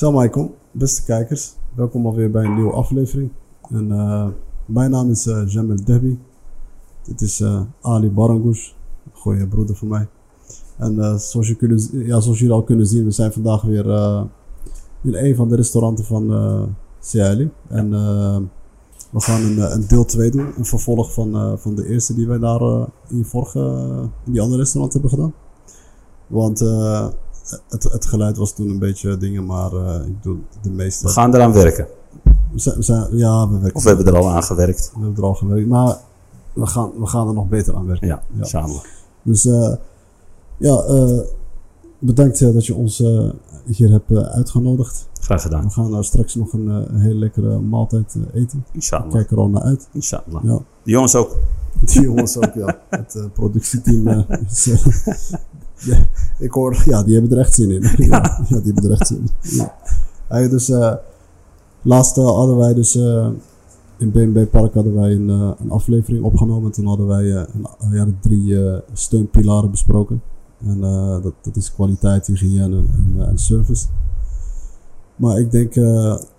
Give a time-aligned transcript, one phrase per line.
[0.00, 1.54] Salam alaikum, beste kijkers.
[1.74, 3.30] Welkom alweer bij een nieuwe aflevering.
[3.70, 4.28] En, eh,
[4.64, 6.18] mijn naam is uh, Jamel Dehbi.
[7.02, 8.72] Dit is uh, Ali Barangoush,
[9.04, 10.08] een goede broeder van mij.
[10.76, 13.86] En zoals, je ja, zoals jullie al kunnen zien, we zijn vandaag weer
[15.02, 16.30] in een van de restauranten van
[17.12, 17.40] uh.
[17.68, 17.90] En
[19.10, 22.38] we gaan een, een, deel 2 doen, een vervolg van, van de eerste die wij
[22.38, 22.60] daar
[23.08, 23.58] in, vorige,
[24.26, 25.34] in die andere restaurant hebben gedaan.
[26.26, 26.60] Want
[27.68, 31.06] het, het geluid was toen een beetje dingen, maar uh, ik doe de meeste.
[31.06, 31.86] We gaan eraan werken.
[32.52, 33.74] We zijn, ja, we werken.
[33.74, 34.92] Of we hebben er al aan gewerkt.
[34.94, 35.96] We hebben er al gewerkt, maar
[36.52, 38.06] we gaan, we gaan er nog beter aan werken.
[38.06, 38.44] Ja, ja.
[38.44, 38.80] samen.
[39.22, 39.74] Dus uh,
[40.56, 41.20] ja, uh,
[41.98, 42.98] bedankt dat je ons
[43.66, 45.08] hier hebt uitgenodigd.
[45.20, 45.64] Graag gedaan.
[45.64, 48.64] We gaan straks nog een, een hele lekkere maaltijd eten.
[48.72, 49.10] Inshallah.
[49.10, 49.88] Kijk er al naar uit.
[49.92, 50.44] Inshallah.
[50.44, 50.58] Ja.
[50.82, 51.36] De jongens ook.
[51.92, 52.78] De jongens ook, ja.
[52.90, 54.70] Het productieteam is
[55.80, 56.06] ja,
[56.38, 57.82] ik hoor, ja, die hebben er echt zin in.
[58.06, 59.66] Ja, ja die hebben er echt zin in.
[60.28, 60.48] Ja.
[60.48, 60.94] dus, uh,
[61.82, 63.28] laatst uh, hadden wij dus uh,
[63.98, 66.72] in BNB Park hadden wij een, een aflevering opgenomen.
[66.72, 68.56] Toen hadden wij een, ja, de drie
[68.92, 70.22] steunpilaren besproken.
[70.64, 70.80] En
[71.22, 73.86] dat, dat is kwaliteit, hygiëne en, en service.
[75.16, 75.74] Maar ik denk,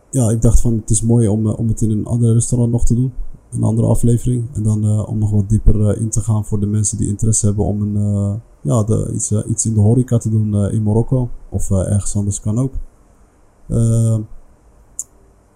[0.09, 2.86] ja, ik dacht van het is mooi om, om het in een ander restaurant nog
[2.86, 3.11] te doen
[3.52, 4.45] een andere aflevering.
[4.53, 7.08] En dan uh, om nog wat dieper uh, in te gaan voor de mensen die
[7.08, 10.84] interesse hebben om een, uh, ja, de, iets, iets in de horeca te doen in
[10.84, 11.30] Marokko.
[11.50, 12.73] Of ergens anders kan ook.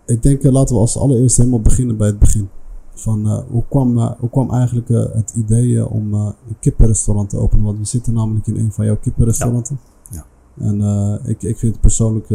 [0.06, 2.50] ik denk laten we als allereerst helemaal beginnen bij het begin.
[2.94, 7.66] Van, hoe, kwam, hoe kwam eigenlijk het idee om een kippenrestaurant te openen?
[7.66, 9.80] Want we zitten namelijk in een van jouw kippenrestauranten.
[10.10, 10.26] Ja.
[10.56, 10.66] ja.
[10.66, 10.82] En
[11.24, 12.28] ik, ik vind het persoonlijk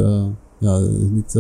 [0.59, 0.79] ja,
[1.11, 1.35] niet...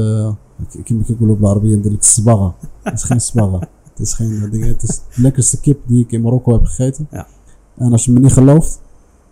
[0.73, 2.55] ik heb me ook wel in de sbarra.
[2.83, 3.59] Het is geen sbarra.
[3.91, 4.65] Het is geen ding.
[4.65, 7.09] Het is de lekkerste kip die ik in Marokko heb gegeten.
[7.11, 7.27] Ja.
[7.77, 8.81] En als je me niet gelooft,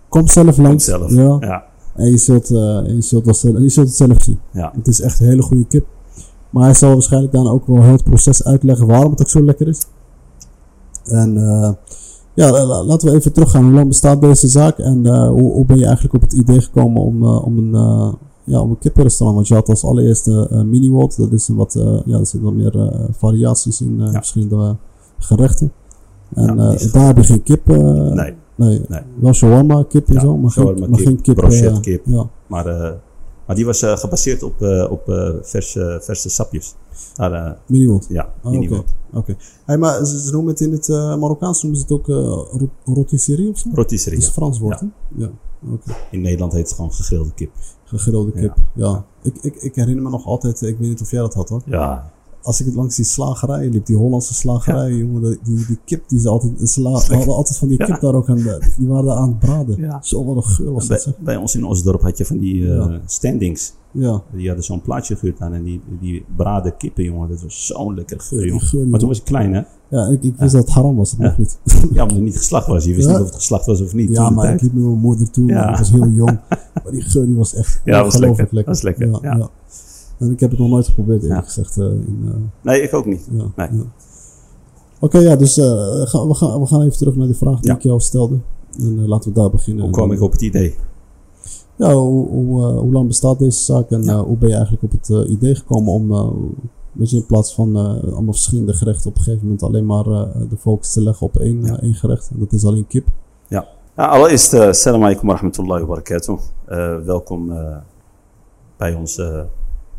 [0.08, 0.84] kom zelf langs.
[0.84, 1.10] zelf.
[1.10, 1.36] Ja.
[1.40, 1.64] ja.
[1.94, 4.38] En je zult, uh, je, zult wel, je zult het zelf zien.
[4.52, 4.72] Ja.
[4.76, 5.86] Het is echt een hele goede kip.
[6.50, 9.68] Maar hij zal waarschijnlijk dan ook wel het proces uitleggen waarom het ook zo lekker
[9.68, 9.86] is.
[11.04, 11.70] En uh,
[12.34, 13.64] ja, laten we even teruggaan.
[13.64, 16.60] Hoe lang bestaat deze zaak en uh, hoe, hoe, ben je eigenlijk op het idee
[16.60, 19.36] gekomen om, om een ja, om een kippenrestaurant.
[19.36, 22.54] Want je had als allereerste mini world Dat is wat, uh, ja, er zitten wat
[22.54, 24.10] meer variaties in ja.
[24.10, 24.76] verschillende
[25.18, 25.72] gerechten.
[26.34, 27.66] En ja, daar heb je geen kip.
[27.66, 28.34] nee.
[28.58, 29.00] Nee, nee.
[29.20, 31.34] wel shawarma kip en zo, maar, geen, maar geen kip.
[31.34, 32.02] Brochet kip.
[32.04, 32.28] Ja.
[32.46, 32.64] Maar,
[33.46, 34.60] maar die was gebaseerd op,
[34.90, 35.02] op
[35.42, 36.74] verse, verse sapjes.
[37.20, 38.64] Uh, mini Ja, oh, Oké.
[38.64, 38.84] Okay.
[39.12, 39.36] Okay.
[39.64, 42.06] Hey, maar ze, noemen het in het Marokkaans noemen ze het ook
[42.84, 43.68] rotisserie of zo?
[43.72, 44.88] Rotisserie, Dat is Frans woord, ja.
[45.16, 45.30] Ja,
[45.72, 45.96] oké.
[46.10, 47.50] In Nederland heet het gewoon gegrilde kip.
[47.84, 48.86] Gegrilde kip, ja.
[48.86, 49.04] ja.
[49.22, 51.62] Ik, ik, ik herinner me nog altijd, ik weet niet of jij dat had hoor.
[51.64, 52.12] Ja.
[52.48, 55.04] Als ik het langs die slagerijen liep, die Hollandse slagerijen, ja.
[55.04, 56.74] jongen, die, die kip die ze altijd,
[57.08, 59.80] we hadden altijd van die kip daar ook aan, die waren daar aan het braden.
[59.80, 59.98] Ja.
[60.02, 61.18] Zo wat een geur was bij, dat.
[61.18, 63.72] Bij ons in Osdorp had je van die uh, standings.
[63.90, 64.22] Ja.
[64.32, 67.28] Die hadden zo'n plaatje gehuurd aan en die, die braden kippen, jongen.
[67.28, 68.66] Dat was zo'n lekker geur, jongen.
[68.66, 69.62] Geur, maar toen was ik klein, hè?
[69.88, 71.58] Ja, ik, ik wist dat het haram was, nog niet.
[71.92, 72.84] ja, omdat het niet geslacht was.
[72.84, 74.10] Je wist niet of het geslacht was of niet.
[74.10, 75.48] Ja, maar ik liep met mijn moeder toe.
[75.48, 75.70] Ja.
[75.70, 76.38] Ik was heel jong.
[76.82, 78.38] maar die geur die was echt ja, was lekker.
[78.38, 78.54] lekker.
[78.54, 79.50] Dat was lekker, ja.
[80.18, 81.76] En ik heb het nog nooit geprobeerd, eerlijk gezegd.
[81.76, 82.30] In, uh,
[82.60, 83.28] nee, ik ook niet.
[83.30, 83.46] Nee.
[83.56, 83.66] Oké,
[85.00, 85.64] okay, ja, dus uh,
[86.06, 88.38] ga, we, gaan, we gaan even terug naar die vraag die ik jou stelde.
[88.78, 89.84] En laten we daar beginnen.
[89.84, 90.74] Hoe kwam ik op het idee?
[91.76, 95.28] Ja, hoe, hoe, hoe lang bestaat deze zaak en hoe ben je eigenlijk op het
[95.28, 96.12] idee gekomen om
[97.06, 100.22] je, in plaats van uh, allemaal verschillende gerechten op een gegeven moment alleen maar uh,
[100.48, 101.72] de focus te leggen op één, ja.
[101.72, 102.30] uh, één gerecht.
[102.30, 103.06] En dat is alleen kip.
[103.48, 103.66] Ja.
[103.96, 106.38] ja allereerst, uh, salam alaikum wa rahmatullahi wa barakatuh.
[107.04, 107.52] welkom
[108.76, 109.46] bij onze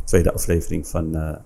[0.10, 1.38] tweede aflevering van,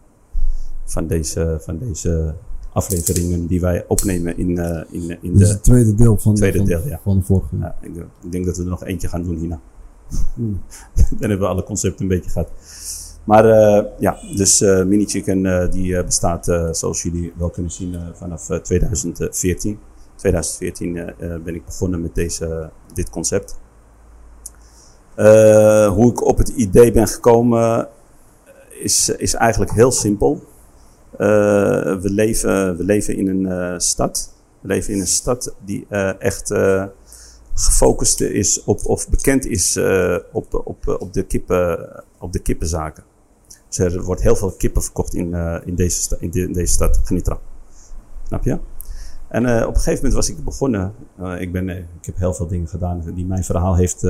[0.86, 2.34] van, deze, van deze
[2.74, 4.58] afleveringen die wij opnemen in,
[4.90, 5.48] in, in de...
[5.48, 7.00] het tweede deel van, tweede van, deel, ja.
[7.04, 7.58] van de vorige.
[7.60, 9.60] Ja, ik, ik, denk dat we er nog eentje gaan doen hierna.
[10.34, 10.62] Hmm.
[11.20, 12.50] Dan hebben we alle concepten een beetje gehad.
[13.24, 18.46] Maar uh, ja, dus uh, Mini Chicken die bestaat, zoals jullie wel kunnen zien, vanaf
[18.62, 19.80] 2014.
[20.16, 21.14] 2014
[21.44, 23.60] ben ik begonnen met deze, dit concept.
[25.96, 27.88] hoe ik op het idee ben gekomen
[28.84, 30.44] is, is eigenlijk heel simpel.
[31.18, 34.34] we, leven, we leven in een stad.
[34.62, 35.88] We leven in een stad die
[36.20, 36.54] echt
[37.54, 39.78] gefocust is op, of bekend is
[40.32, 43.04] op, op, op, de kippen, op de kippenzaken.
[43.68, 45.34] Dus er wordt heel veel kippen verkocht in,
[45.66, 47.40] in, deze, in, in, deze stad, Genitra.
[48.28, 48.60] Snap je?
[49.34, 50.94] En uh, op een gegeven moment was ik begonnen.
[51.20, 53.04] Uh, ik, ben, ik heb heel veel dingen gedaan.
[53.16, 54.02] Die mijn verhaal heeft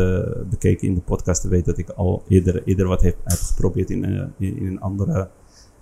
[0.49, 1.43] bekeken in de podcast.
[1.43, 4.03] Weten dat ik al eerder, eerder wat heb, heb geprobeerd in,
[4.37, 5.29] in, in, een andere,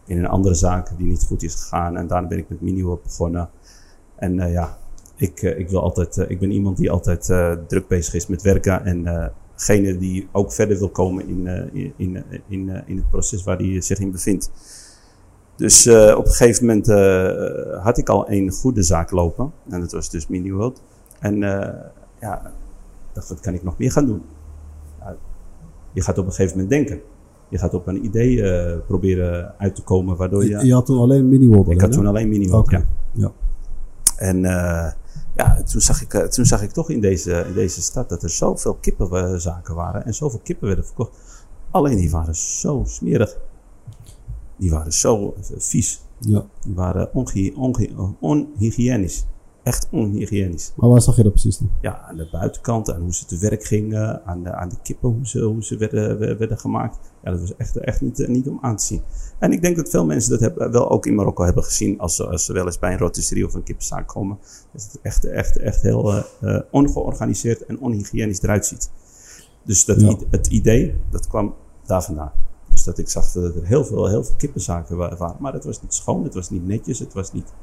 [0.05, 1.97] in een andere zaak die niet goed is gegaan.
[1.97, 3.49] En daarna ben ik met Miniworld begonnen.
[4.15, 4.77] En ja,
[5.15, 7.25] ik, ik, wil altijd, ik ben iemand die altijd
[7.67, 12.23] druk bezig is met werken en degene die ook verder wil komen in, in, in,
[12.47, 14.51] in, in het proces waar hij zich in bevindt.
[15.61, 19.51] Dus uh, op een gegeven moment uh, had ik al een goede zaak lopen.
[19.69, 20.81] En dat was dus Mini World.
[21.19, 21.67] En uh,
[22.19, 22.51] ja,
[23.13, 24.21] dacht, wat kan ik nog meer gaan doen?
[25.93, 27.01] Je gaat op een gegeven moment denken.
[27.49, 28.43] Je gaat op een idee
[28.77, 30.65] proberen uit te komen waardoor je...
[30.65, 31.69] Je had toen alleen Mini World?
[31.69, 32.85] Ik had toen alleen Mini World, okay.
[33.11, 33.21] ja.
[33.21, 33.31] ja.
[34.15, 34.41] En
[35.35, 38.29] ja, toen zag, ik, toen zag ik toch in deze, in deze stad dat er
[38.29, 40.05] zoveel kippenzaken waren.
[40.05, 41.17] En zoveel kippen werden verkocht.
[41.71, 43.37] Alleen die waren zo smerig
[44.61, 46.01] die waren zo vies.
[46.19, 46.45] Ja.
[46.65, 49.25] Die waren onge onge onhygiënisch.
[49.63, 50.73] Echt onhygiënisch.
[50.75, 51.69] Maar waar zag je dat precies dan?
[51.81, 55.09] Ja, aan de buitenkant, aan hoe ze te werk gingen, aan de, aan de kippen,
[55.09, 56.99] hoe ze, hoe ze werden, werden gemaakt.
[57.23, 59.01] Ja, dat was echt, echt niet, niet om aan te zien.
[59.39, 62.15] En ik denk dat veel mensen dat hebben, wel ook in Marokko hebben gezien als,
[62.15, 64.37] ze, als ze wel eens bij een rotisserie of een kippenzaak komen.
[64.71, 68.91] Dat het echt, echt, echt heel uh, ongeorganiseerd en onhygiënisch eruit ziet.
[69.63, 70.15] Dus dat Ja.
[70.29, 71.53] het idee, dat kwam
[71.85, 72.31] daar vandaan.
[72.83, 75.37] Dat ik zag dat er heel veel, heel veel kippenzaken wa- waren.
[75.39, 77.53] Maar het was niet schoon, het was niet netjes, het was niet...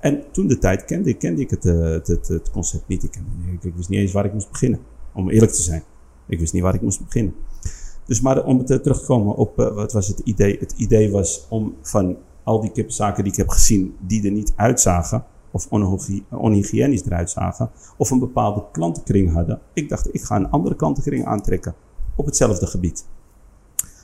[0.00, 3.02] En toen de tijd kende, kende ik het, eh, het, het, concept niet.
[3.02, 3.20] Ik,
[3.60, 4.80] ik, wist niet eens waar ik moest beginnen.
[5.14, 5.82] Om eerlijk te zijn.
[6.26, 7.34] Ik wist niet waar ik moest beginnen.
[8.04, 10.56] Dus maar om te terug te komen op eh, wat was het idee.
[10.58, 14.52] Het idee was om van al die kippenzaken die ik heb gezien, die er niet
[14.56, 15.66] uitzagen, of
[16.30, 19.60] onhygiënisch eruit zagen, of een bepaalde klantenkring hadden.
[19.72, 21.74] Ik dacht, ik ga een andere klantenkring aantrekken
[22.14, 23.06] op hetzelfde gebied.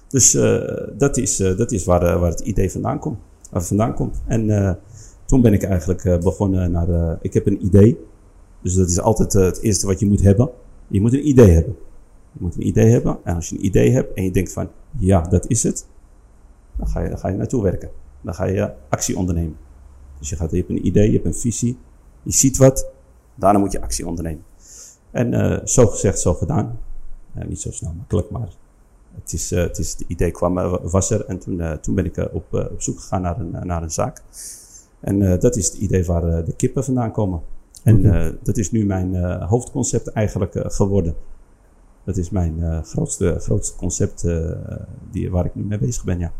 [0.08, 3.18] Dus eh, dat is, eh, dat is waar, eh, waar het idee vandaan komt.
[3.50, 4.22] Waar vandaan komt.
[4.26, 4.78] En
[5.24, 7.18] toen ben ik eigenlijk begonnen naar.
[7.20, 7.98] ik heb een idee.
[8.62, 10.50] Dus dat is altijd het eerste wat je moet hebben.
[10.88, 11.76] Je moet een idee hebben.
[12.32, 13.18] Je moet een idee hebben.
[13.24, 14.68] En als je een idee hebt en je denkt van
[14.98, 15.86] ja, dat is het.
[16.76, 17.90] Dan ga je, dan ga je naartoe werken.
[18.20, 19.56] Dan ga je actie ondernemen.
[20.18, 21.78] Dus je, gaat, je hebt een idee, je hebt een visie.
[22.22, 22.90] Je ziet wat.
[23.34, 24.44] Daarna moet je actie ondernemen.
[25.10, 26.78] En zo gezegd, zo gedaan.
[27.46, 28.48] Niet zo snel makkelijk, maar
[29.22, 31.94] het is, eh, het is, het idee kwam, eh, was er en toen, eh, toen
[31.94, 34.22] ben ik op, op zoek gegaan naar een, naar een zaak.
[35.00, 37.40] En dat is het idee waar de kippen vandaan komen.
[37.82, 38.02] En
[38.42, 41.14] dat is nu mijn hoofdconcept eigenlijk geworden.
[42.04, 44.24] Dat is mijn grootste, grootste concept
[45.10, 46.32] die, waar ik nu mee bezig ben, ja.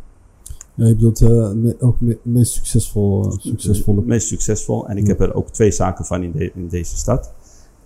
[0.75, 1.20] Ja, je bedoelt
[1.55, 3.96] me- ook me- meest succesvol, succesvolle.
[3.99, 4.88] Het meest succesvol.
[4.88, 7.32] En ik heb er ook twee zaken van in, de- in deze stad.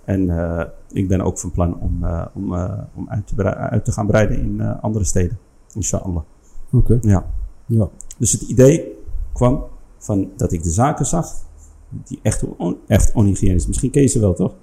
[0.04, 3.84] En eh, ik ben ook van plan om, eh, om, eh, om uit, te uit
[3.84, 5.38] te gaan breiden in andere steden.
[5.74, 6.22] Inshallah.
[6.72, 7.26] Oké, Ja.
[7.66, 7.88] ja.
[8.18, 8.98] Dus het idee
[9.32, 9.64] kwam
[9.98, 11.34] van dat ik de zaken zag
[12.04, 13.66] die echt, on, echt onhygiënisch.
[13.66, 14.54] Misschien ken je ze wel, toch?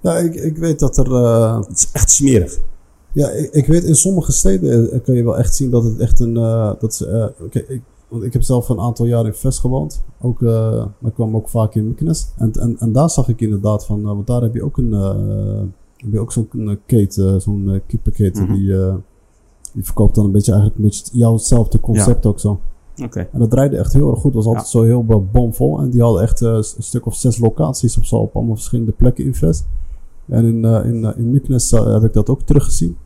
[0.00, 1.14] Ja, ik, ik weet dat er...
[1.56, 2.58] Het is echt smerig.
[3.12, 6.20] Ja, ik, ik weet in sommige steden kun je wel echt zien dat het echt
[6.20, 6.34] een.
[6.80, 10.04] dat ze, oké, ik, want ik heb zelf een aantal jaar in Vest gewoond.
[10.20, 12.28] Ook, maar ik kwam ook vaak in Meknes.
[12.36, 14.00] En, en, en daar zag ik inderdaad van.
[14.00, 14.92] eh, want daar heb je ook een.
[14.94, 15.60] eh,
[15.96, 18.42] heb je ook zo'n keten, zo'n uh, kippenketen.
[18.42, 18.52] Mhm.
[18.52, 18.76] die,
[19.72, 22.58] die verkoopt dan een beetje eigenlijk een beetje jouwzelfde concept ook zo.
[23.04, 23.28] Oké.
[23.32, 24.34] En dat draaide echt heel erg goed.
[24.34, 25.80] Was altijd zo heel bomvol.
[25.80, 29.24] En die hadden echt een stuk of zes locaties of zo op allemaal verschillende plekken
[29.24, 29.66] in Vest.
[30.28, 32.96] En in, in, in Myknes eh, heb ik dat ook teruggezien.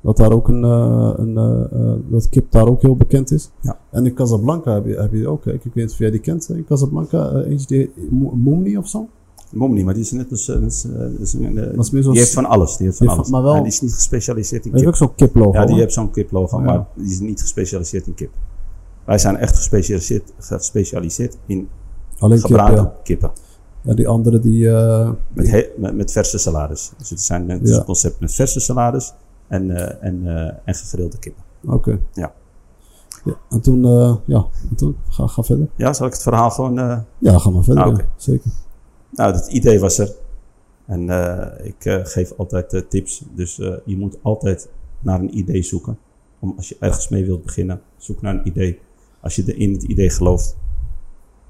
[0.00, 3.50] Dat daar ook een, eh, een eh, eh, dat kip daar ook heel bekend is.
[3.60, 3.78] Ja.
[3.90, 6.20] En in Casablanca heb je, heb je ook, eh, ik weet niet of jij die
[6.20, 9.08] kent, in Casablanca, eentje die, Mo- Momni of zo?
[9.52, 10.44] Mom niet, maar die is net dat is
[11.30, 11.54] zo'n
[11.90, 12.76] die heeft van alles.
[12.76, 13.28] Die heeft van alles.
[13.30, 14.94] maar wel- die is niet gespecialiseerd in Heb je kip.
[14.94, 15.52] ook zo'n kiplogo?
[15.58, 16.64] Ja, die heeft zo'n kiplogo, ja.
[16.64, 18.30] maar die is niet gespecialiseerd in kip.
[19.04, 21.68] Wij zijn echt gespecialiseerd, gespecialiseerd in
[22.18, 22.94] Alleen kip, gebraden ja.
[23.02, 23.30] kippen.
[23.82, 23.94] ja.
[23.94, 24.68] Die andere die,
[25.34, 26.92] Met, met, met verse salades.
[26.98, 27.76] Dus het, zijn, Ja.
[27.76, 29.14] een concept met verse salades
[29.48, 31.42] en, eh, en, eh, en gegrilde kippen.
[31.66, 31.98] oké.
[32.12, 32.34] Ja.
[33.24, 35.68] Ja, en toen, eh, ja, en toen, ga, ga verder.
[35.76, 37.04] Ja, zal ik het verhaal gewoon...
[37.18, 37.82] Ja, ga maar verder.
[37.82, 37.94] Ah, ja.
[37.94, 38.08] oké.
[38.16, 38.50] Zeker.
[39.10, 40.14] Nou, het idee was er.
[40.86, 41.02] En
[41.62, 43.24] ik geef altijd tips.
[43.34, 44.68] Dus je moet altijd
[45.00, 45.98] naar een idee zoeken.
[46.38, 48.80] Om, als je ergens mee wilt beginnen, zoek naar een idee.
[49.20, 50.56] Als je in het idee gelooft,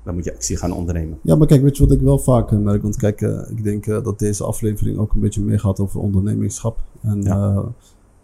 [0.08, 1.18] dan moet je actie gaan ondernemen.
[1.22, 2.82] Ja, maar kijk, weet je wat ik wel vaak eh, merk?
[2.82, 6.00] Want kijk, eh, ik denk eh, dat deze aflevering ook een beetje meer gaat over
[6.00, 6.78] ondernemingschap.
[7.00, 7.64] En Ja.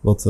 [0.00, 0.22] wat,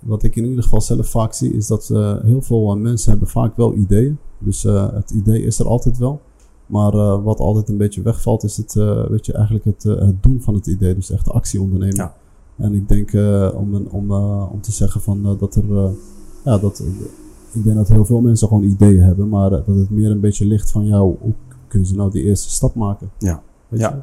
[0.00, 1.88] wat ik in ieder geval zelf vaak zie, is dat
[2.24, 4.18] heel veel mensen hebben vaak wel ideeën.
[4.38, 6.20] Dus het idee is er altijd wel.
[6.66, 8.72] Maar wat altijd een beetje wegvalt, is het,
[9.08, 10.94] weet je, eigenlijk het, het doen van het idee.
[10.94, 11.96] Dus echt actie ondernemen.
[11.96, 12.14] Ja.
[12.56, 13.12] En ik denk
[13.54, 14.12] om, een, om,
[14.50, 15.92] om te zeggen van dat er.
[16.44, 16.82] ja, dat,
[17.56, 20.20] ik denk dat heel veel mensen gewoon ideeën hebben, maar eh, dat het meer een
[20.20, 21.16] beetje ligt van jou.
[21.20, 21.32] Hoe
[21.68, 23.10] kunnen ze nou die eerste stap maken?
[23.18, 23.42] Ja.
[23.68, 23.88] Weet Ja.
[23.90, 24.02] je?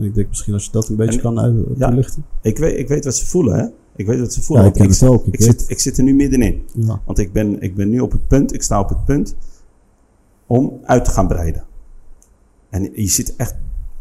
[0.00, 1.86] En ik denk misschien als je dat een beetje En- kan uit, ja.
[1.88, 2.24] toelichten.
[2.42, 3.66] Ik weet, ik weet wat ze voelen, hè?
[3.96, 4.66] Ik weet wat ze Ja, voelen.
[4.66, 5.26] ik ken want het ook.
[5.26, 6.62] Ik ik, zit, ik zit er nu middenin.
[6.74, 7.00] Ja.
[7.06, 9.36] Want ik ben, ik ben nu op het punt, ik sta op het punt
[10.46, 11.64] om uit te gaan breiden.
[12.70, 13.54] En je ziet echt,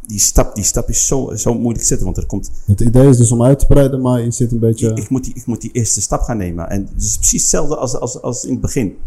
[0.10, 2.52] die, stap, die stap is zo, zo moeilijk zetten, want er komt...
[2.66, 4.90] Het idee is dus om uit te breiden, maar je zit een beetje...
[4.90, 6.70] Ik, ik moet, die, ik moet die eerste stap gaan nemen.
[6.70, 8.98] En het is precies hetzelfde als, als, als in het begin.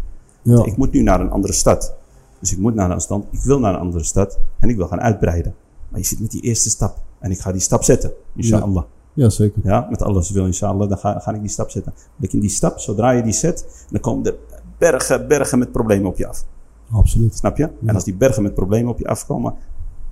[0.41, 0.65] ja.
[0.65, 1.93] Ik moet nu naar een andere stad.
[2.39, 3.25] Dus ik moet naar een stand.
[3.31, 4.39] Ik wil naar een andere stad.
[4.59, 5.55] En ik wil gaan uitbreiden.
[5.89, 6.97] Maar je zit met die eerste stap.
[7.19, 8.11] En ik ga die stap zetten.
[8.35, 8.83] Inshallah.
[9.13, 9.61] ja, zeker.
[9.63, 10.89] Ja, met alles wil inshallah.
[10.89, 11.93] Dan ga, ga ik die stap zetten.
[12.17, 14.35] Dan in die stap, zodra je die zet, dan komen er
[14.77, 16.45] bergen, bergen met problemen op je af.
[16.91, 17.35] Absoluut.
[17.35, 17.69] Snap je?
[17.85, 19.53] En als die bergen met problemen op je afkomen,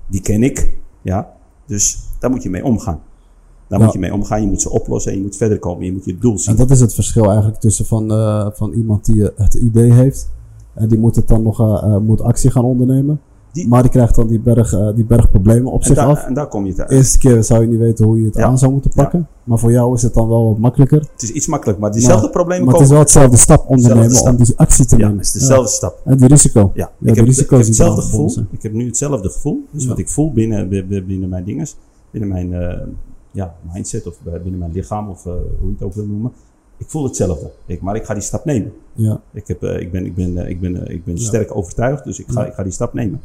[0.08, 0.80] die ken ik.
[1.02, 1.30] Ja.
[1.66, 3.00] Dus daar moet je mee omgaan.
[3.68, 3.86] Daar Ja.
[3.86, 4.42] moet je mee omgaan.
[4.42, 5.86] Je moet ze oplossen en je moet verder komen.
[5.86, 6.52] Je moet je doel zien.
[6.54, 10.30] En dat is het verschil eigenlijk tussen van, eh, van iemand die het idee heeft.
[10.74, 13.22] En die moet het dan nog eh, eh, moet actie gaan ondernemen.
[13.52, 16.08] Die- maar die krijgt dan die berg, eh, die berg problemen op En, zich daar-
[16.08, 16.24] af.
[16.26, 16.86] en daar kom je te.
[16.88, 18.44] De eerste keer zou je niet weten hoe je het Ja.
[18.46, 19.28] aan zou moeten pakken.
[19.44, 21.00] Maar voor jou is het dan wel wat makkelijker.
[21.00, 23.06] Het is iets makkelijk, maar diezelfde Maar- problemen Maar het is komen.
[23.06, 25.18] wel hetzelfde stap ondernemen Hetzelfde om die actie te Ja, nemen.
[25.18, 26.02] het is dezelfde stap.
[26.06, 26.72] En die risico.
[26.74, 28.46] Ja, ik de heb, ik risico's heb die hetzelfde gevoel.
[28.52, 29.64] Ik heb nu hetzelfde gevoel.
[29.72, 31.76] Dus wat ik voel binnen, bi- bi- binnen mijn dinges,
[32.12, 32.78] binnen mijn eh,
[33.32, 36.32] ja, mindset of eh, binnen mijn lichaam of hoe je het ook wil noemen.
[36.78, 37.52] Ik voel hetzelfde.
[37.66, 38.72] Ik, maar ik ga die stap nemen.
[38.94, 41.22] Ja, Ik, heb, ik ben, ik ben, ik ben, ik ben Ja.
[41.22, 42.48] sterk overtuigd, dus ik ga, Ja.
[42.48, 43.22] ik ga die stap nemen.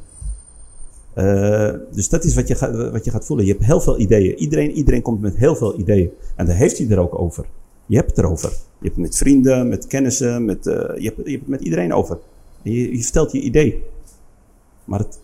[1.16, 3.46] Eh, dus dat is wat je, gaat, wat je gaat voelen.
[3.46, 4.35] Je hebt heel veel ideeën.
[4.38, 6.11] Iedereen, iedereen komt met heel veel ideeën.
[6.35, 7.46] En daar heeft hij er ook over.
[7.87, 8.50] Je hebt het erover.
[8.50, 11.61] Je hebt het met vrienden, met kennissen, met, eh, je, hebt, je hebt het met
[11.61, 12.18] iedereen over.
[12.62, 13.82] En je, je vertelt je idee.
[14.85, 15.18] Maar het,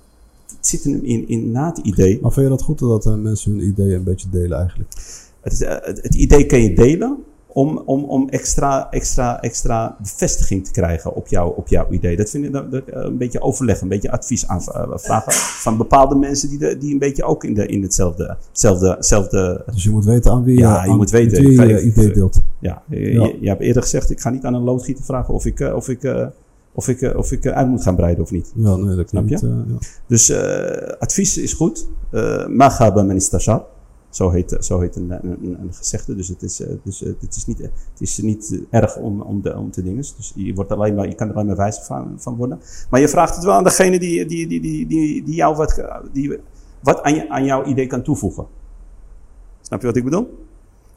[0.57, 2.19] het zit hem in, in na het idee.
[2.21, 4.91] maar vind je dat goed dat eh, mensen hun ideeën een beetje delen eigenlijk?
[5.41, 5.59] Het,
[6.03, 7.19] het idee kan je delen
[7.53, 12.17] om, om, om extra, extra, extra bevestiging te krijgen op, jou, op jouw idee.
[12.17, 16.15] Dat vind ik dat, dat, eh, een beetje overleg, een beetje advies aanvragen van bepaalde
[16.15, 19.91] mensen die, de, die een beetje ook in, de, in hetzelfde, hetzelfde, hetzelfde Dus je
[19.91, 21.45] moet weten aan wie Ja, je moet weten.
[21.45, 22.41] wie ga je idee deelt.
[22.59, 23.25] ja, je, Ja.
[23.25, 25.75] Je, je hebt eerder gezegd, ik ga niet aan een loodgieter vragen of ik, eh,
[25.75, 26.27] of ik, eh,
[26.75, 28.53] of ik, eh, of ik eh, uit moet gaan breiden of niet.
[28.55, 29.49] Ja, nee, dat Snap eh, ja.
[30.07, 31.87] Dus eh, advies is goed.
[32.11, 33.65] Uh, Magaba men istashar.
[34.13, 36.15] Zo heet, zo heet een, een, een, gezegde.
[36.15, 39.21] Dus het is, eh, dus, eh, het is niet, het is niet eh, erg om,
[39.21, 39.97] om, de, om te dingen.
[40.17, 42.61] Dus je, wordt alleen maar, je kan er alleen maar wijs van, van worden.
[42.91, 45.83] Maar je vraagt het wel aan degene die, die, die, die, die, die jou wat,
[46.13, 46.39] die,
[46.81, 48.47] wat aan, je, aan jouw idee kan toevoegen.
[49.61, 50.47] Snap je wat ik bedoel?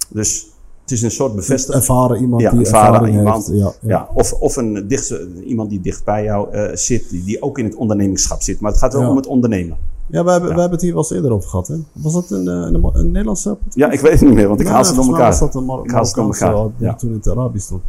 [0.10, 0.48] Dus
[0.82, 1.82] het is een soort bevestiging.
[1.82, 3.48] Ervaren iemand Ja, die ervaren iemand.
[3.48, 3.60] heeft.
[3.60, 3.90] Ja, ja.
[3.90, 5.10] Ja, of, of een dicht,
[5.46, 8.60] iemand die dicht bij jou eh, zit, die, die ook in het ondernemingschap zit.
[8.60, 9.78] Maar het gaat wel om het ondernemen.
[10.08, 10.56] Ja, we hebben, Ja.
[10.56, 11.68] we hebben het hier wel eens eerder over gehad.
[11.68, 11.76] Hè?
[11.92, 13.76] Was dat een, eh, een, een Nederlandse podcast?
[13.78, 15.30] Ja, ik weet het niet meer, want ik haal ze door elkaar.
[15.30, 16.96] was dat een Mar Ik haal ze door elkaar, ja.
[16.96, 17.82] toen in het Arabisch stond.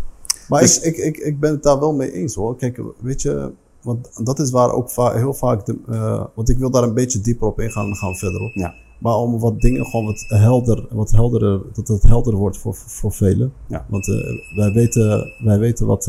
[0.49, 2.57] Maar Dus- ik, ik, ik, ik ben het daar wel mee eens hoor.
[2.57, 3.51] Kijk, weet je,
[3.83, 6.95] want dat is waar ook va- heel vaak, de, eh, want ik wil daar een
[6.95, 8.51] beetje dieper op ingaan en gaan verder op.
[8.55, 8.75] Ja.
[9.01, 12.91] Maar om wat dingen gewoon wat helder, wat helderder, dat het helder wordt voor, voor,
[12.91, 13.53] voor velen.
[13.67, 13.87] Ja.
[13.89, 16.07] Want eh, wij, weten, wij weten wat,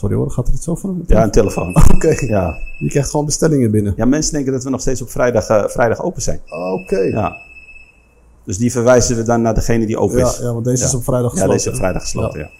[0.00, 0.94] sorry hoor, gaat er iets over?
[1.06, 1.76] Ja, een telefoon.
[1.94, 2.54] Oké, Ja.
[2.78, 3.92] je krijgt gewoon bestellingen binnen.
[3.96, 6.40] ja, mensen denken dat we nog steeds op vrijdag, eh, vrijdag open zijn.
[6.82, 6.98] Oké.
[6.98, 7.32] Ja.
[8.44, 10.38] Dus die verwijzen we dan naar degene die open Ja, is.
[10.38, 10.88] ja, want deze Ja.
[10.88, 11.56] is op vrijdag Ja, gesloten.
[11.56, 12.50] deze is op vrijdag gesloten, ja.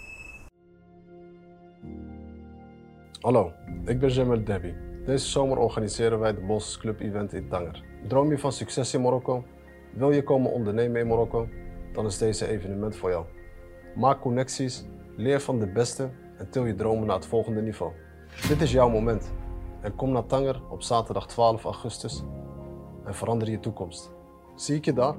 [3.21, 3.51] Hallo,
[3.85, 4.73] ik ben Jamel Debbie.
[5.05, 7.83] Deze zomer organiseren wij de Bosses Club Event in Tanger.
[8.07, 9.43] Droom je van succes in Marokko?
[9.95, 11.47] Wil je komen ondernemen in Marokko?
[11.93, 13.25] Dan is deze evenement voor jou.
[13.95, 14.85] Maak connecties,
[15.17, 16.09] leer van de beste
[16.41, 17.91] en til je dromen naar het volgende niveau.
[18.47, 19.23] Dit is jouw moment.
[19.81, 22.23] En kom naar Tanger op zaterdag 12 augustus
[23.05, 24.09] en verander je toekomst.
[24.55, 25.15] Zie ik je daar?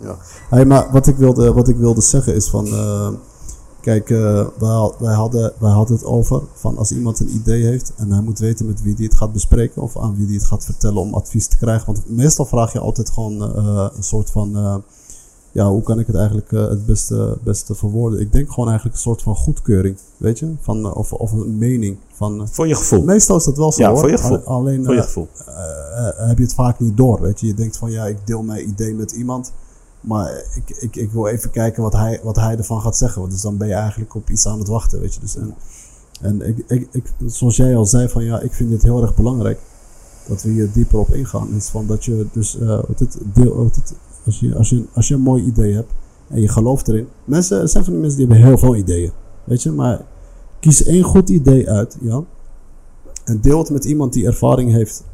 [0.00, 0.16] Ja.
[0.50, 2.66] Hey, maar wat ik wilde, wat ik wilde zeggen is van...
[2.66, 3.08] eh,
[3.80, 7.64] kijk, eh, wij, had- wij, hadden, wij hadden het over van als iemand een idee
[7.64, 7.92] heeft...
[7.96, 9.82] en hij moet weten met wie hij het gaat bespreken...
[9.82, 11.86] of aan wie hij het gaat vertellen om advies te krijgen.
[11.86, 14.82] Want meestal vraag je altijd gewoon eh, een soort van...
[15.54, 18.20] ja, hoe kan ik het eigenlijk eh, het beste, beste verwoorden?
[18.20, 20.52] Ik denk gewoon eigenlijk een soort van goedkeuring, weet je?
[20.60, 21.96] Van, eh, of, of een mening.
[22.12, 23.02] Van, eh, Voor je gevoel.
[23.02, 23.98] meestal is dat wel zo Ja, hoor.
[23.98, 24.38] voor je gevoel.
[24.44, 25.28] Al- Alleen, Voor je gevoel.
[26.16, 27.20] heb je het vaak niet door.
[27.20, 29.52] Weet je, je denkt van ja, ik deel mijn idee met iemand.
[30.00, 33.20] Maar ik, ik, ik wil even kijken wat hij, wat hij ervan gaat zeggen.
[33.20, 35.00] Want dus dan ben je eigenlijk op iets aan het wachten.
[35.00, 35.54] Weet je, dus en,
[36.20, 39.14] en ik, ik, ik, zoals jij al zei, van ja, ik vind dit heel erg
[39.14, 39.58] belangrijk.
[40.28, 41.48] Dat we hier dieper op ingaan.
[41.56, 42.58] Is van dat je dus,
[42.96, 43.94] het, deel, het,
[44.26, 45.92] als, je, als, je, als je een mooi idee hebt
[46.28, 47.06] en je gelooft erin.
[47.24, 49.10] Mensen, er zijn van die mensen die hebben heel veel ideeën.
[49.44, 50.04] Weet je, maar
[50.60, 52.22] kies één goed idee uit, ja.
[53.24, 55.04] En deel het met iemand die ervaring heeft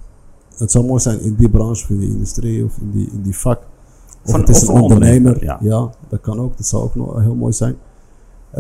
[0.57, 3.23] het zou mooi zijn in die branche, of in die industrie, of in die, in
[3.23, 3.59] die vak.
[4.25, 5.33] Of Van- het is of een ondernemer.
[5.33, 5.91] ondernemer, ja.
[6.09, 6.57] dat kan ook.
[6.57, 7.77] Dat zou ook nog heel mooi zijn.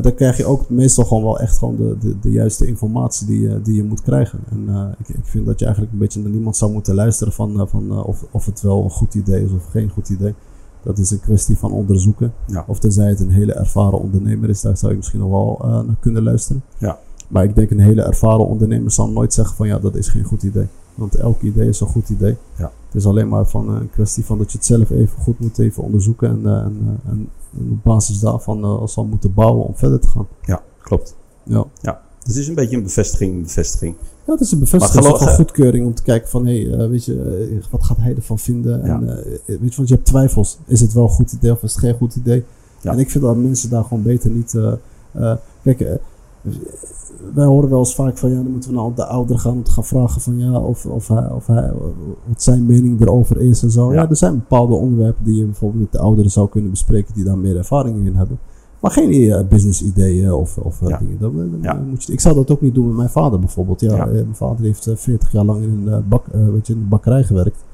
[0.02, 3.40] Dan krijg je ook meestal gewoon wel echt gewoon de, de, de juiste informatie die,
[3.40, 4.38] je- die je moet krijgen.
[4.50, 7.32] En eh, ik, ik vind dat je eigenlijk een beetje naar niemand zou moeten luisteren
[7.32, 10.09] van, eh, van eh, of, of het wel een goed idee is of geen goed
[10.09, 10.35] idee.
[10.82, 12.32] Dat is een kwestie van onderzoeken.
[12.47, 12.64] Ja.
[12.66, 15.97] Of tenzij het een hele ervaren ondernemer is, daar zou je misschien nog wel naar
[16.00, 16.62] kunnen luisteren.
[16.78, 16.99] Ja.
[17.28, 20.25] Maar ik denk een hele ervaren ondernemer zal nooit zeggen van ja, dat is geen
[20.25, 20.66] goed idee.
[20.94, 22.37] Want elk idee is een goed idee.
[22.56, 22.73] Ja.
[22.87, 25.59] Het is alleen maar van, een kwestie van dat je het zelf even goed moet
[25.59, 26.28] even onderzoeken.
[26.28, 30.26] En, en, en, en op basis daarvan eh, zal moeten bouwen om verder te gaan.
[30.42, 31.16] Ja, klopt.
[31.42, 31.64] Ja.
[31.80, 32.00] Ja.
[32.19, 33.95] Dus het is een beetje een bevestiging, een bevestiging.
[34.26, 37.49] Ja, het is een bevestiging van goedkeuring om te kijken van, hé, hey, weet je,
[37.61, 38.85] eh, wat gaat hij ervan vinden?
[38.85, 38.95] Ja.
[38.95, 40.59] En, eh, weet je, want je hebt twijfels.
[40.66, 42.45] Is het wel een goed idee of is het geen goed idee?
[42.80, 42.92] Ja.
[42.92, 44.54] En ik vind dat mensen daar gewoon beter niet...
[44.54, 44.73] eh,
[45.12, 45.95] eh, kijk, eh,
[47.35, 49.85] wij horen wel eens vaak van, ja, dan moeten we naar de ouder gaan gaan
[49.85, 51.73] vragen van, ja, of, of, hij, of hij,
[52.28, 53.92] wat zijn mening erover is en zo.
[53.92, 54.02] Ja.
[54.02, 54.09] Ja.
[54.09, 57.38] er zijn bepaalde onderwerpen die je bijvoorbeeld met de ouderen zou kunnen bespreken die daar
[57.38, 58.38] meer ervaring in hebben.
[58.80, 60.99] Maar geen eh, business ideeën of, of eh, Ja.
[60.99, 61.18] dingen.
[61.18, 61.75] Dan Ja.
[61.90, 63.80] moet je, ik zou dat ook niet doen met mijn vader bijvoorbeeld.
[63.80, 66.66] Ja, eh, mijn vader heeft eh, 40 jaar lang in een, eh, bak, eh, weet
[66.66, 67.64] je, in een bakkerij gewerkt.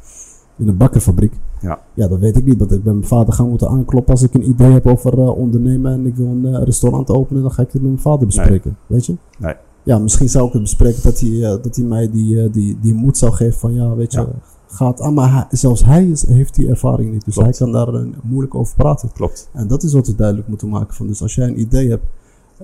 [0.56, 1.32] In een bakkerfabriek.
[1.60, 1.80] Ja.
[1.94, 2.58] Ja, dat weet ik niet.
[2.58, 5.38] Want ik ben mijn vader gaan moeten aankloppen als ik een idee heb over eh,
[5.38, 7.42] ondernemen en ik wil een eh, restaurant openen.
[7.42, 8.76] Dan ga ik het met mijn vader bespreken.
[8.86, 9.16] Weet je?
[9.38, 9.54] Nee.
[9.82, 12.94] Ja, misschien zou ik het bespreken dat hij, eh, dat hij mij die, die, die
[12.94, 14.28] moed zou geven van ja, weet je, Ja.
[14.66, 15.14] gaat aan.
[15.14, 17.24] Maar hij- zelfs hij is, heeft die ervaring niet.
[17.24, 17.58] Dus Klopt.
[17.58, 19.12] hij kan daar moeilijk over praten.
[19.12, 19.48] Klopt.
[19.52, 20.94] En dat is wat we duidelijk moeten maken.
[20.94, 21.06] Van.
[21.06, 22.04] Dus als jij een idee hebt,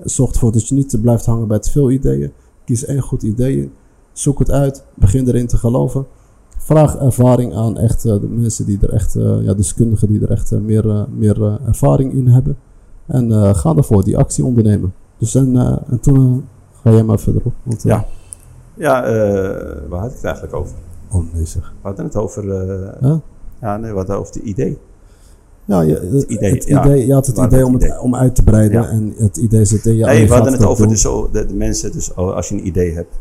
[0.03, 2.31] zorg ervoor dat je niet blijft hangen bij te veel ideeën.
[2.65, 3.71] Kies één goed idee.
[4.13, 4.85] Zoek het uit.
[4.95, 6.05] Begin erin te geloven.
[6.63, 10.31] Vraag ervaring aan echt eh, de mensen die er echt, eh, ja, deskundigen die er
[10.31, 12.57] echt eh, meer, meer ervaring in hebben.
[13.05, 14.93] En ga ervoor, die actie ondernemen.
[15.17, 15.57] Dus en,
[15.89, 16.45] en toen
[16.81, 17.53] ga jij maar verder op.
[17.63, 18.05] Want, Ja.
[18.75, 19.01] Ja,
[19.89, 20.75] waar had ik het eigenlijk over?
[21.11, 21.73] Oh nee zeg.
[21.81, 22.43] We hadden het over,
[23.01, 23.15] Huh?
[23.61, 24.77] ja, nee, we hadden over het idee.
[25.65, 26.85] Ja, je, het, idee, het ja.
[26.85, 27.99] idee, je had het idee om, het, idee.
[27.99, 28.81] om uit te breiden.
[28.81, 28.87] Ja.
[28.89, 30.05] En het idee zit in je.
[30.05, 32.93] nee, we hadden het over de, zo, de, de mensen, dus als je een idee
[32.93, 33.19] hebt,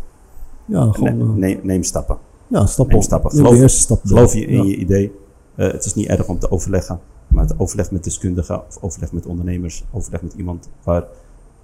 [0.65, 1.17] Ja, gewoon...
[1.17, 2.17] ne- neem, neem stappen.
[2.49, 3.03] Ja, stap op.
[3.03, 3.31] stappen.
[3.31, 4.01] Geloof- de eerste stap.
[4.05, 5.13] Geloof je in je idee.
[5.55, 9.13] Eh, het is niet erg om te overleggen, maar het overleg met deskundigen of overleg
[9.13, 11.05] met ondernemers, overleg met iemand waar,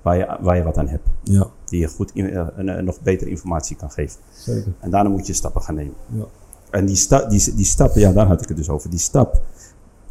[0.02, 1.06] waar, je, waar je wat aan hebt.
[1.22, 4.20] Ja, Die je goed in, eh, een, een nog betere informatie kan geven.
[4.32, 4.72] zeker.
[4.80, 5.94] En daarna moet je stappen gaan nemen.
[6.06, 6.24] Ja.
[6.70, 8.90] En die, sta, die, die stappen, ja, daar had ik het dus over.
[8.90, 9.40] Die stap,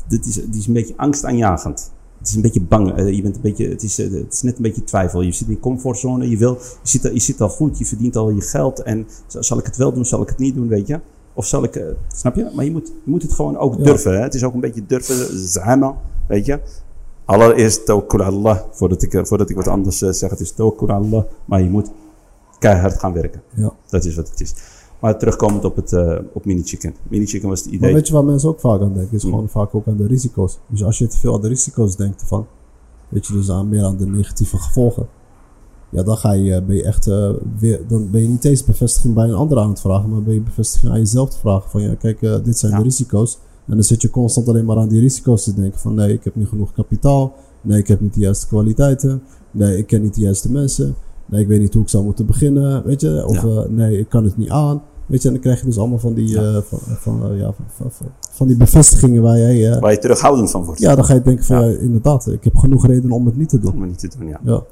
[0.08, 1.92] dit is, die is een beetje angstaanjagend.
[2.28, 2.96] Het is een beetje bang.
[2.98, 5.22] eh, je bent een beetje, het, is, eh, het is net een beetje twijfel.
[5.22, 6.30] Je zit in je comfortzone.
[6.30, 7.78] Je, wil, je, zit, al- je zit al goed.
[7.78, 8.82] Je verdient al je geld.
[8.82, 10.06] En zal, ik het wel doen?
[10.06, 10.68] Zal ik het niet doen?
[10.68, 11.00] Weet je?
[11.34, 11.76] Of zal ik...
[11.76, 12.50] eh, snap je?
[12.56, 13.84] Maar je moet, je moet het gewoon ook Ja.
[13.84, 14.14] durven.
[14.16, 14.22] Hè?
[14.22, 15.40] Het is ook een beetje durven.
[15.48, 15.98] Zama.
[16.28, 16.60] Weet je?
[17.26, 18.60] Allereerst tawakkul Allah.
[18.72, 20.30] Voordat ik, voordat ik wat anders zeg.
[20.30, 21.24] Het is tawakkul Allah.
[21.46, 21.92] Maar je moet
[22.60, 23.42] keihard gaan werken.
[23.54, 23.74] Ja.
[23.90, 24.54] Dat is wat het is.
[25.02, 26.96] Maar terugkomend op, het, eh, op mini chicken.
[27.10, 27.94] Mini chicken was het Maar idee.
[27.94, 29.16] weet je waar mensen ook vaak aan denken?
[29.16, 29.32] Is Hmm.
[29.32, 30.58] gewoon vaak ook aan de risico's.
[30.68, 32.46] Dus als je te veel aan de risico's denkt ervan,
[33.10, 35.08] weet je dus aan, meer aan de negatieve gevolgen.
[35.90, 37.30] Ja, dan ga je, ben je echt eh,
[37.60, 40.34] weer, dan ben je niet eens bevestiging bij een ander aan het vragen, maar ben
[40.34, 42.78] je bevestiging aan jezelf te vragen van ja, kijk, eh, dit zijn Ja.
[42.78, 43.38] de risico's.
[43.66, 46.24] En dan zit je constant alleen maar aan die risico's te denken van nee, ik
[46.24, 50.16] heb niet genoeg kapitaal, nee, ik heb niet de juiste kwaliteiten, nee, ik ken niet
[50.16, 50.96] de juiste mensen,
[51.28, 53.48] nee, ik weet niet hoe ik zou moeten beginnen, weet je, of Ja.
[53.48, 54.82] eh, nee, ik kan het niet aan.
[55.06, 56.42] Weet je, en dan krijg je dus allemaal van die, Ja.
[56.56, 59.80] eh, van, van, eh, ja, van, van, van- die bevestigingen waar jij...
[59.80, 60.80] Waar je terughoudend van wordt.
[60.80, 63.60] ja, dan ga je denken van, inderdaad, ik heb genoeg reden om het niet te
[63.60, 63.74] doen.
[63.74, 64.40] Om het niet te doen, ja.
[64.44, 64.64] Ja,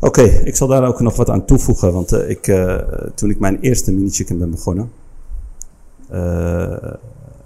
[0.00, 1.92] Oké, ik zal daar ook nog wat aan toevoegen.
[1.92, 2.56] Want ik,
[3.14, 4.90] toen ik mijn eerste mini chicken ben begonnen.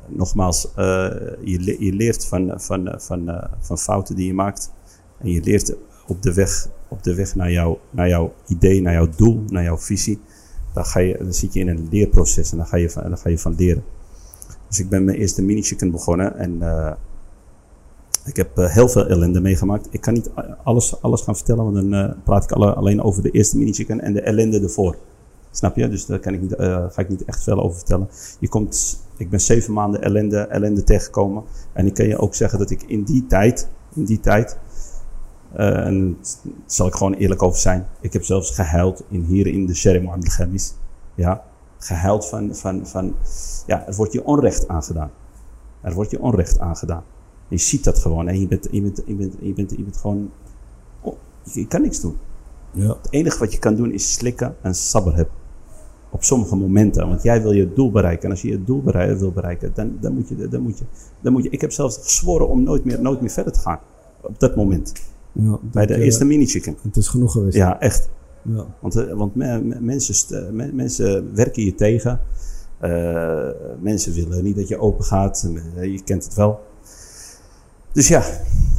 [0.06, 0.68] nogmaals,
[1.44, 4.70] je, le- je leert van, van, van, van fouten die je maakt.
[5.18, 5.74] En je leert
[6.06, 9.62] op de weg, op de weg naar, jou, naar jouw idee, naar jouw doel, naar
[9.62, 10.20] jouw visie.
[10.74, 13.18] Dan, ga je, dan zit je in een leerproces en dan ga je van, dan
[13.18, 13.84] ga je van leren.
[14.68, 16.36] Dus ik ben mijn eerste mini chicken begonnen.
[16.38, 16.92] En eh,
[18.24, 19.88] ik heb eh, heel veel ellende meegemaakt.
[19.90, 20.30] Ik kan niet
[20.64, 23.72] alles, alles gaan vertellen, want dan eh, praat ik alle- alleen over de eerste mini
[23.72, 24.96] chicken en de ellende ervoor.
[25.50, 25.88] Snap je?
[25.88, 28.08] Dus daar kan ik niet, ga ik niet echt veel over vertellen.
[28.38, 31.42] Je komt, ik ben zeven maanden ellende, ellende tegengekomen.
[31.72, 34.58] En ik kan je ook zeggen dat ik in die tijd, in die tijd,
[35.54, 37.86] en daar zal ik gewoon eerlijk over zijn.
[38.00, 40.74] Ik heb zelfs gehuild in, hier in de Sherry Mohammed Ghamis.
[41.14, 41.44] Ja,
[41.78, 43.14] gehuild van, van, van,
[43.66, 45.10] ja, er wordt je onrecht aangedaan.
[45.80, 47.02] Er wordt je onrecht aangedaan.
[47.48, 48.28] Je ziet dat gewoon.
[48.28, 50.30] En je bent, je bent, je bent, je bent, je bent gewoon,
[51.00, 52.18] oh, je, je kan niks doen.
[52.70, 55.34] ja, Het enige wat je kan doen is slikken en sabber hebben.
[56.10, 57.08] Op sommige momenten.
[57.08, 58.24] Want jij wil je doel bereiken.
[58.24, 60.84] En als je je doel bereiken, wil bereiken, dan, dan, moet je, dan, moet je,
[61.20, 61.50] dan moet je.
[61.50, 63.78] Ik heb zelfs gezworen om nooit meer, nooit meer verder te gaan.
[64.20, 64.92] Op dat moment.
[65.32, 65.58] Ja.
[65.62, 66.76] Bij de eh, eerste mini chicken.
[66.82, 67.56] Het is genoeg geweest.
[67.56, 68.08] Ja, echt.
[68.42, 72.20] Ja, Want, eh, want me- me- mensen, mensen werken je tegen.
[72.78, 73.48] Eh,
[73.80, 75.48] mensen willen niet dat je open gaat.
[75.80, 76.60] Je kent het wel.
[77.92, 78.22] Dus ja,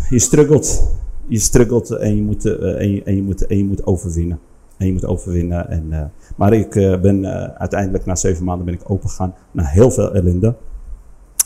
[0.10, 0.92] je struggelt.
[1.28, 4.40] Je struggelt en je moet, en je, en je moet, en je moet overwinnen.
[4.78, 5.70] En je moet overwinnen.
[5.70, 6.70] En, maar ik
[7.02, 7.26] ben
[7.60, 9.34] uiteindelijk na zeven maanden ben ik open gegaan.
[9.52, 10.56] Na heel veel ellende.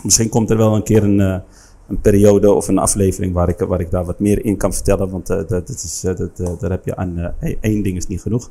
[0.03, 1.41] Misschien komt er wel een keer een,
[1.87, 5.09] een periode of een aflevering waar ik, waar ik daar wat meer in kan vertellen.
[5.09, 8.49] Want dat, dat is, dat, daar heb je aan één ding is niet genoeg.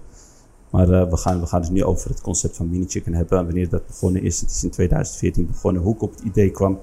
[0.71, 3.45] Maar we, gaan, we gaan dus nu over het concept van mini chicken hebben.
[3.45, 4.41] Wanneer dat begonnen is.
[4.41, 5.83] Het is in 2014 begonnen.
[5.83, 6.79] Hoe ik op het idee kwam.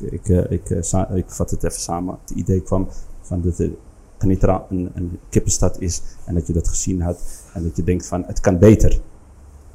[0.00, 0.70] Ik, ik,
[1.14, 2.18] ik, vat het even samen.
[2.20, 2.88] Het idee kwam
[3.20, 3.70] van dat er
[4.18, 6.02] een, een kippenstad is.
[6.24, 7.44] En dat je dat gezien had.
[7.54, 9.00] En dat je denkt van het kan beter.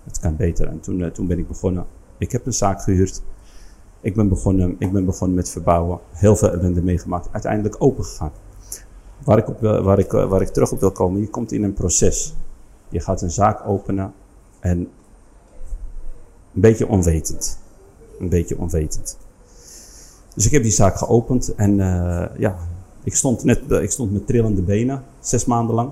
[0.03, 0.67] Het kan beter.
[0.67, 1.85] En toen, toen ben ik begonnen.
[2.17, 3.21] Ik heb een zaak gehuurd.
[4.01, 5.99] Ik ben begonnen, ik ben begonnen met verbouwen.
[6.11, 7.27] Heel veel ellende meegemaakt.
[7.31, 8.31] Uiteindelijk open gegaan.
[9.23, 11.21] Waar ik, op, waar, ik, waar ik terug op wil komen.
[11.21, 12.35] Je komt in een proces.
[12.89, 14.13] Je gaat een zaak openen.
[14.59, 14.77] En
[16.53, 17.59] een beetje onwetend.
[18.19, 19.17] Een beetje onwetend.
[20.35, 21.55] Dus ik heb die zaak geopend.
[21.55, 22.55] En uh, ja,
[23.03, 25.03] ik stond, net, ik stond met trillende benen.
[25.19, 25.91] Zes maanden lang.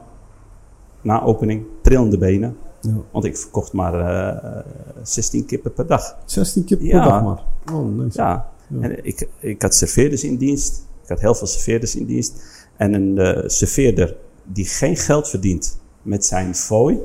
[1.01, 1.65] Na opening.
[1.81, 2.57] Trillende benen.
[2.85, 2.93] Ja.
[3.11, 4.65] Want ik verkocht maar uh, eh,
[5.03, 6.17] 16 kippen per dag.
[6.25, 7.43] 16 kippen per dag maar?
[7.73, 8.17] Oh, nice.
[8.17, 8.51] Ja.
[8.67, 8.81] ja.
[8.81, 10.85] En ik, ik had serveerders in dienst.
[11.03, 12.33] Ik had heel veel serveerders in dienst.
[12.77, 16.99] En een uh, serveerder die geen geld verdient met zijn fooi,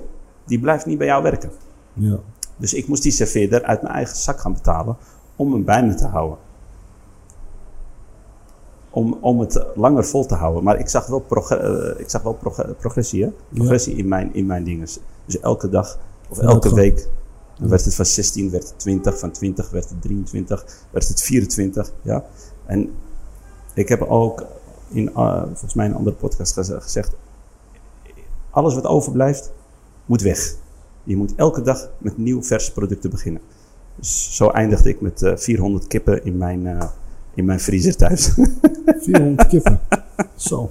[0.46, 1.50] die blijft niet bij jou werken.
[1.92, 2.18] Ja.
[2.56, 4.96] Dus ik moest die serveerder uit mijn eigen zak gaan betalen
[5.36, 6.38] om hem bij me te houden.
[8.90, 10.64] Om, om het langer vol te houden.
[10.64, 12.38] Maar ik zag wel, uh, ik zag wel
[12.78, 13.30] progressie, hè?
[13.54, 14.88] progressie in, mijn, in mijn dingen.
[15.24, 17.08] Dus elke dag of elke week
[17.60, 21.22] dan werd het van 16, werd het 20, van 20 werd het 23, werd het
[21.22, 21.92] 24.
[22.02, 22.24] Ja?
[22.66, 22.90] En
[23.74, 24.44] ik heb ook
[24.88, 27.14] in uh, volgens mij een andere podcast gezegd:
[28.50, 29.52] alles wat overblijft,
[30.06, 30.54] moet weg.
[31.04, 33.42] Je moet elke dag met nieuw verse producten beginnen.
[33.96, 36.82] Dus zo eindigde ik met uh, 400 kippen in mijn, uh,
[37.34, 38.32] in mijn vriezer thuis.
[39.00, 39.80] 400 kippen?
[40.36, 40.68] Zo.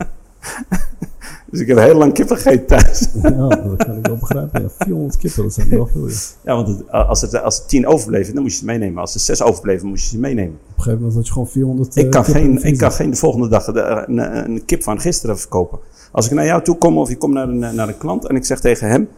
[1.45, 3.07] Dus ik heb heel lang kippen gegeten thuis.
[3.23, 4.61] Ja, dat kan ik wel begrijpen.
[4.61, 6.07] Ja, 400 kippen, dat zijn wel veel.
[6.07, 9.01] Ja, ja want het, als, het, als er 10 overbleven, dan moest je ze meenemen.
[9.01, 10.53] Als er 6 overbleven, moest je ze meenemen.
[10.53, 13.15] Op een gegeven moment had je gewoon 400 Ik kan, geen, ik kan geen de
[13.15, 15.79] volgende dag een, een, kip van gisteren verkopen.
[16.11, 18.35] Als ik naar jou toe kom of je komt naar een, naar een klant en
[18.35, 19.09] ik zeg tegen hem: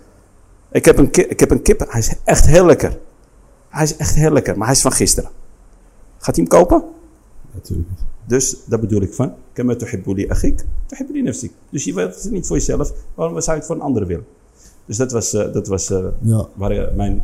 [0.72, 2.98] ik heb, een kip, ik heb een kip, hij is echt heel lekker.
[3.70, 5.30] Hij is echt heel lekker, maar hij is van gisteren.
[6.18, 6.84] Gaat hij hem kopen?
[7.54, 8.11] Natuurlijk niet.
[8.26, 11.52] Dus dat bedoel ik van, kama tuhibbuli akhik, tuhibbuli nafsik.
[11.70, 14.26] Dus je wilt het niet voor jezelf, waarom zou je het voor een ander willen?
[14.86, 16.48] Dus dat was, uh, dat was uh, ja.
[16.54, 17.24] waar, uh, mijn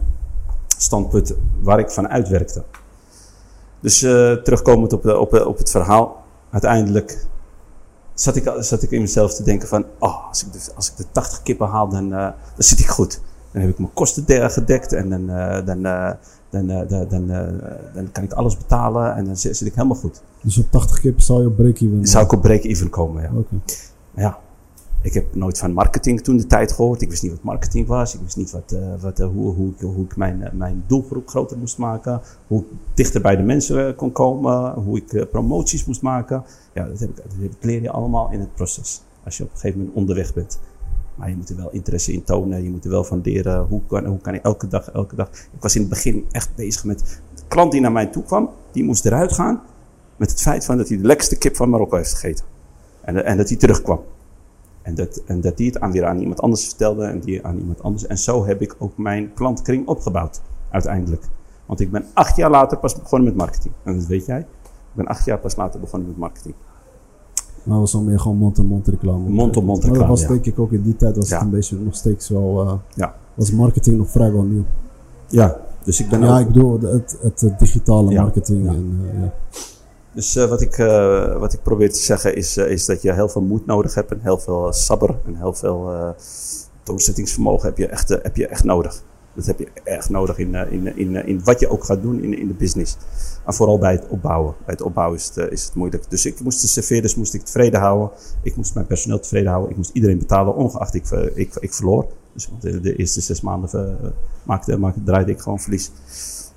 [0.78, 2.64] standpunt waar ik van uitwerkte.
[3.80, 4.00] Dus
[4.44, 7.26] terugkomend op, de, op, op het verhaal, uiteindelijk
[8.14, 10.98] zat ik, zat ik in mezelf te denken van, oh, als ik de, als ik
[10.98, 13.22] de 80 kippen haal, dan, dan zit ik goed.
[13.52, 15.26] Dan heb ik mijn kosten gedekt en dan,
[15.66, 16.18] dan
[16.50, 17.28] dan, dan, dan,
[17.94, 20.22] dan, kan ik alles betalen en dan zit, zit, ik helemaal goed.
[20.48, 22.08] Dus op 80 keer zou je op break-even?
[22.08, 23.30] Zou ik op break-even komen, ja.
[23.34, 23.60] Okay.
[24.16, 24.40] Ja.
[25.02, 27.02] Ik heb nooit van marketing toen de tijd gehoord.
[27.02, 28.14] Ik wist niet wat marketing was.
[28.14, 31.58] Ik wist niet wat, uh, wat, hoe, hoe, ik, hoe ik mijn, mijn doelgroep groter
[31.58, 32.22] moest maken.
[32.48, 34.74] Hoe ik dichter bij de mensen kon komen.
[34.74, 36.44] Hoe ik promoties moest maken.
[36.74, 39.02] Ja, dat, heb ik, dat leer je allemaal in het proces.
[39.24, 40.60] Als je op een gegeven moment onderweg bent.
[41.16, 42.64] Maar je moet er wel interesse in tonen.
[42.64, 43.66] Je moet er wel van leren.
[43.66, 45.30] Hoe kan, hoe kan ik elke dag, elke dag.
[45.30, 47.22] Ik was in het begin echt bezig met.
[47.36, 49.62] De klant die naar mij toe kwam, die moest eruit gaan.
[50.17, 52.45] Met het feit van dat hij de lekkerste kip van Marokko heeft gegeten.
[53.01, 53.99] En, en dat hij terugkwam.
[54.82, 57.06] En dat, en dat die het aan, weer aan iemand anders vertelde.
[57.06, 58.08] En die aan iemand anders.
[58.08, 60.41] En zo heb ik ook mijn klantkring opgebouwd.
[60.69, 61.23] Uiteindelijk.
[61.65, 63.73] Want ik ben acht jaar later pas begonnen met marketing.
[63.84, 64.39] En dat weet jij.
[64.39, 66.56] Ik ben acht jaar pas later begonnen met marketing.
[67.63, 69.30] Maar was dan meer gewoon mond-to-mond reclame.
[69.30, 71.77] Mond-to-mond reclame, Maar dat was denk ik ook in die tijd was het een beetje
[71.77, 72.63] nog steeds wel...
[72.63, 73.15] Uh, ja.
[73.34, 74.65] Was marketing nog vrijwel nieuw.
[75.27, 78.65] Ja, dus ik ben Ja, ik bedoel het, het, digitale marketing.
[78.65, 78.71] Ja.
[78.71, 79.34] En, uh, ja.
[80.17, 80.75] Dus uh, wat, ik,
[81.39, 84.19] wat ik probeer te zeggen is, is dat je heel veel moed nodig hebt en
[84.21, 86.15] heel veel sabber en heel veel
[86.84, 89.03] doorzettingsvermogen heb je echt, heb je echt nodig.
[89.34, 92.38] Dat heb je echt nodig in, in, in, in wat je ook gaat doen in,
[92.38, 92.97] in de business.
[93.45, 94.56] Maar vooral bij het opbouwen.
[94.65, 96.10] Bij het opbouwen is het, eh, is het moeilijk.
[96.10, 98.10] Dus ik moest de serveerders moest ik tevreden houden.
[98.43, 99.69] Ik moest mijn personeel tevreden houden.
[99.71, 102.08] Ik moest iedereen betalen, ongeacht ik, eh, ik, ik verloor.
[102.34, 103.97] Dus de, de eerste zes maanden
[104.43, 105.91] maakte, maakte, draaide ik gewoon verlies.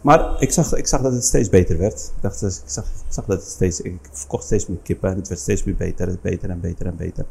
[0.00, 2.12] Maar ik zag, ik zag dat het steeds beter werd.
[2.16, 5.16] Ik, dacht, ik, zag, ik zag dat het steeds, ik verkocht steeds meer kippen en
[5.16, 7.24] het werd steeds meer beter, beter en beter en beter.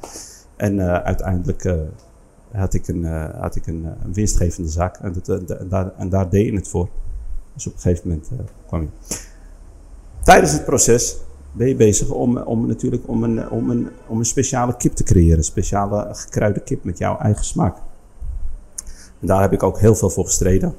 [0.56, 1.74] En uh, uiteindelijk uh,
[2.52, 6.30] had ik, een, uh, had ik een, winstgevende zaak en, dat, en, daar, en daar
[6.30, 6.90] deed ik het voor.
[7.54, 8.30] Dus op een gegeven moment
[8.68, 8.90] kwam ik.
[10.24, 11.18] Tijdens het proces
[11.52, 15.04] ben je bezig om, om natuurlijk om een, om, een, om een speciale kip te
[15.04, 15.38] creëren.
[15.38, 17.78] Een speciale gekruide kip met jouw eigen smaak.
[19.20, 20.76] En daar heb ik ook heel veel voor gestreden.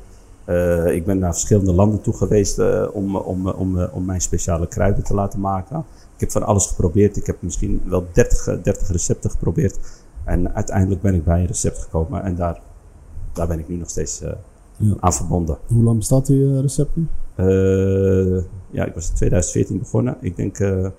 [0.47, 4.67] Uh, ik ben naar verschillende landen toe geweest uh, om, om, om, om mijn speciale
[4.67, 5.79] kruiden te laten maken.
[6.15, 7.17] Ik heb van alles geprobeerd.
[7.17, 9.79] Ik heb misschien wel 30, 30 recepten geprobeerd.
[10.25, 12.23] En uiteindelijk ben ik bij een recept gekomen.
[12.23, 12.61] En daar,
[13.33, 14.19] daar ben ik nu nog steeds
[14.77, 14.95] ja.
[15.01, 15.59] aan verbonden.
[15.67, 17.07] Hoe lang bestaat die recept nu?
[18.71, 20.17] Ja, ik was in 2014 begonnen.
[20.21, 20.93] Ik denk En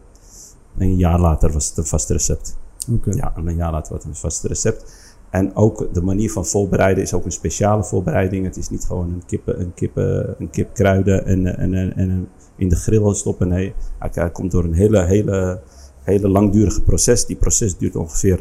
[0.77, 2.57] een jaar later was het een vast recept.
[2.91, 3.11] Oké.
[3.11, 5.10] Ja, en een jaar later was het een vast recept.
[5.31, 8.45] En ook de manier van voorbereiden is ook een speciale voorbereiding.
[8.45, 12.27] Het is niet gewoon een kip, een kip, een kip kruiden en, en, en, en
[12.55, 13.47] in de grill stoppen.
[13.47, 15.59] Nee, hij, komt door een hele, hele,
[16.03, 17.25] hele langdurige proces.
[17.25, 18.39] Die proces duurt ongeveer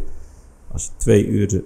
[0.72, 1.62] als twee uur,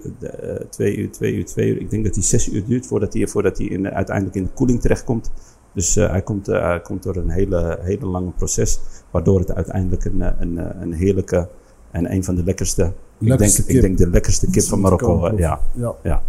[0.69, 1.81] twee uur, twee uur, twee uur.
[1.81, 4.53] Ik denk dat hij zes uur duurt voordat hij, voordat hij in, uiteindelijk in de
[4.53, 5.31] koeling terechtkomt.
[5.73, 8.79] Dus hij, komt, uh, hij komt door een hele, hele lange proces,
[9.11, 11.49] waardoor het uiteindelijk een, een, een heerlijke
[11.91, 15.31] en een van de Lekkerste ik, denk, ik denk de lekkerste kip van Marokko.
[15.31, 15.59] Uh, ja,
[16.03, 16.21] ja.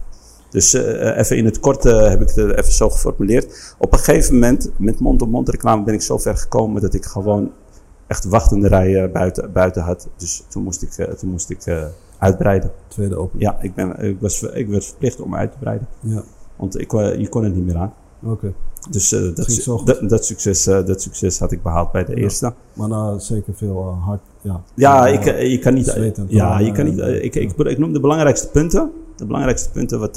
[0.51, 3.75] Dus uh, even in het kort uh, heb ik het even zo geformuleerd.
[3.79, 7.53] Op een gegeven moment, met mond-op-mond reclame, ben ik zo ver gekomen dat ik gewoon
[8.07, 10.09] echt wachtende rijen buiten, buiten had.
[10.16, 12.70] Dus toen moest ik, uh, toen moest ik uitbreiden.
[12.88, 13.40] Tweede open.
[13.40, 15.87] Ja, ik, ben, ik, was, ik werd verplicht om uit te breiden.
[16.01, 16.22] Ja.
[16.57, 17.94] Want ik, je kon het niet meer aan.
[18.22, 18.33] Oké.
[18.33, 18.55] Okay.
[18.90, 19.37] Dus dat,
[19.85, 22.22] dat, dat, succes, dat succes had ik behaald bij de ja.
[22.22, 22.53] eerste.
[22.72, 24.20] Maar nou, zeker veel hard.
[24.40, 26.14] Ja, ja ik, je kan niet.
[26.29, 26.99] Ja, je kan niet.
[26.99, 28.90] Ik, ik, ik noem de belangrijkste punten.
[29.16, 30.16] De belangrijkste punten wat,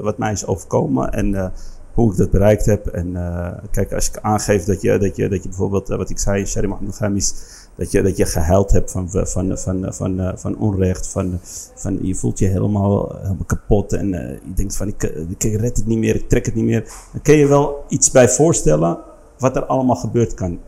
[0.00, 1.52] wat mij is overkomen en
[1.96, 2.86] hoe ik dat bereikt heb.
[2.86, 6.18] En uh, kijk, als ik aangeef dat je, dat je, dat je bijvoorbeeld, wat ik
[6.18, 7.34] zei, Sherry Mohammed
[7.76, 11.08] dat je, dat je gehuild hebt van, van, van, van, van, van onrecht.
[11.08, 11.38] Van,
[11.74, 15.02] van, je voelt je helemaal, helemaal kapot en je denkt van ik,
[15.38, 16.82] ik red het niet meer, ik trek het niet meer.
[17.12, 18.98] Dan kun je wel iets bij voorstellen
[19.38, 20.60] wat er allemaal gebeurd kan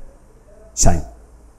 [0.72, 1.02] zijn.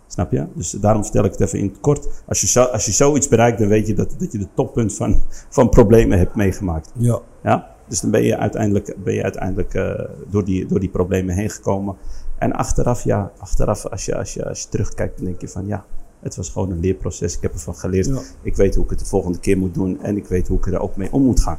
[0.07, 0.45] Snap je?
[0.53, 2.07] Dus daarom vertel ik het even in het kort.
[2.27, 4.95] Als je, zo, als je zoiets bereikt, dan weet je dat, dat je de toppunt
[4.95, 6.91] van, van problemen hebt meegemaakt.
[6.95, 7.19] Ja.
[7.43, 7.75] ja?
[7.87, 11.49] Dus dan ben je uiteindelijk, ben je uiteindelijk uh, door, die, door die problemen heen
[11.49, 11.95] gekomen.
[12.39, 15.67] En achteraf, ja, achteraf als je, als je, als je terugkijkt, dan denk je van
[15.67, 15.85] ja,
[16.19, 17.35] het was gewoon een leerproces.
[17.35, 18.05] Ik heb ervan geleerd.
[18.05, 18.21] Ja.
[18.41, 20.67] Ik weet hoe ik het de volgende keer moet doen en ik weet hoe ik
[20.67, 21.57] er ook mee om moet gaan.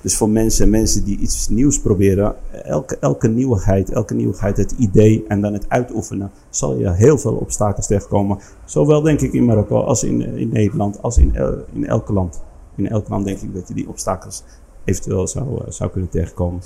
[0.00, 5.24] Dus voor mensen, mensen die iets nieuws proberen, elke, elke nieuwigheid, elke nieuwigheid, het idee
[5.28, 8.38] en dan het uitoefenen, zal je heel veel obstakels tegenkomen.
[8.64, 11.34] Zowel denk ik in Marokko als in, in Nederland, als in,
[11.72, 12.42] in elk land.
[12.74, 14.42] In elk land denk ik dat je die obstakels
[14.84, 16.60] eventueel zou, uh, zou kunnen tegenkomen.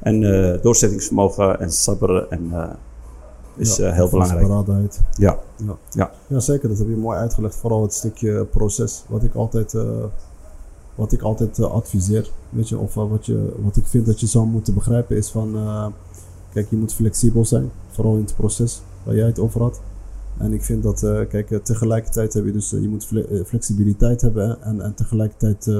[0.00, 2.70] En uh, doorzettingsvermogen en sabber en, uh,
[3.56, 4.92] is ja, heel belangrijk.
[5.16, 5.38] Ja.
[5.56, 5.76] Ja.
[5.90, 6.10] Ja.
[6.26, 6.68] ja, zeker.
[6.68, 7.56] Dat heb je mooi uitgelegd.
[7.56, 9.74] Vooral het stukje proces, wat ik altijd
[10.94, 14.46] wat ik altijd adviseer, weet je, of wat, je, wat ik vind dat je zou
[14.46, 15.56] moeten begrijpen is van,
[16.52, 19.80] kijk, je moet flexibel zijn, vooral in het proces waar jij het over had.
[20.38, 24.80] En ik vind dat, kijk, tegelijkertijd heb je dus, je moet fle flexibiliteit hebben en,
[24.80, 25.70] en tegelijkertijd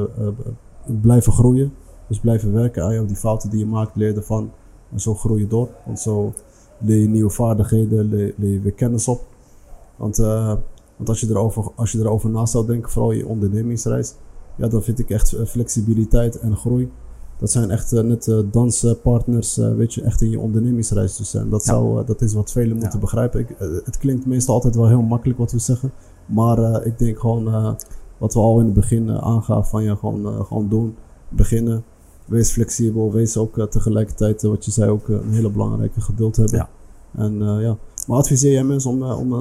[1.01, 1.73] blijven groeien.
[2.11, 4.51] Dus blijven werken aan jou, die fouten die je maakt, leer ervan
[4.93, 5.69] en zo groei je door.
[5.87, 6.33] Want zo
[6.79, 9.21] leer je nieuwe vaardigheden, leer, leer je weer kennis op.
[9.97, 14.15] Want, want als, je erover, als je erover na zou denken, vooral je ondernemingsreis,
[14.57, 16.91] ja, dan vind ik echt flexibiliteit en groei.
[17.39, 21.35] Dat zijn echt uh, net uh, danspartners, weet je, echt in je ondernemingsreis dus.
[21.35, 21.73] En dat, Ja.
[21.73, 23.41] zou, dat is wat velen moeten begrijpen.
[23.41, 25.93] Ik, het klinkt meestal altijd wel heel makkelijk wat we zeggen.
[26.27, 27.77] Maar ik denk gewoon,
[28.19, 30.95] wat we al in het begin aangaven, van ja, gewoon, gewoon doen,
[31.29, 31.85] beginnen.
[32.31, 36.57] Wees flexibel, wees ook tegelijkertijd, wat je zei, ook een hele belangrijke geduld hebben.
[36.57, 36.69] Ja.
[37.15, 39.33] En ja, maar adviseer jij mensen om, om,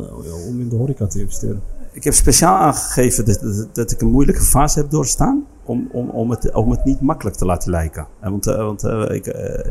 [0.47, 1.62] om in de horeca te investeren?
[1.91, 5.45] Ik heb speciaal aangegeven dat, dat, dat, ik een moeilijke fase heb doorstaan.
[5.63, 8.08] Om, om, om, het, om het niet makkelijk te laten lijken.
[8.19, 9.25] En want want ik,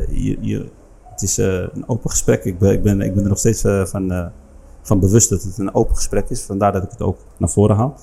[0.09, 0.69] je, je,
[1.11, 2.43] het is een open gesprek.
[2.43, 4.31] Ik ben, ik, ben, ik ben er nog steeds van,
[4.81, 6.41] van bewust dat het een open gesprek is.
[6.41, 7.97] Vandaar dat ik het ook naar voren haal.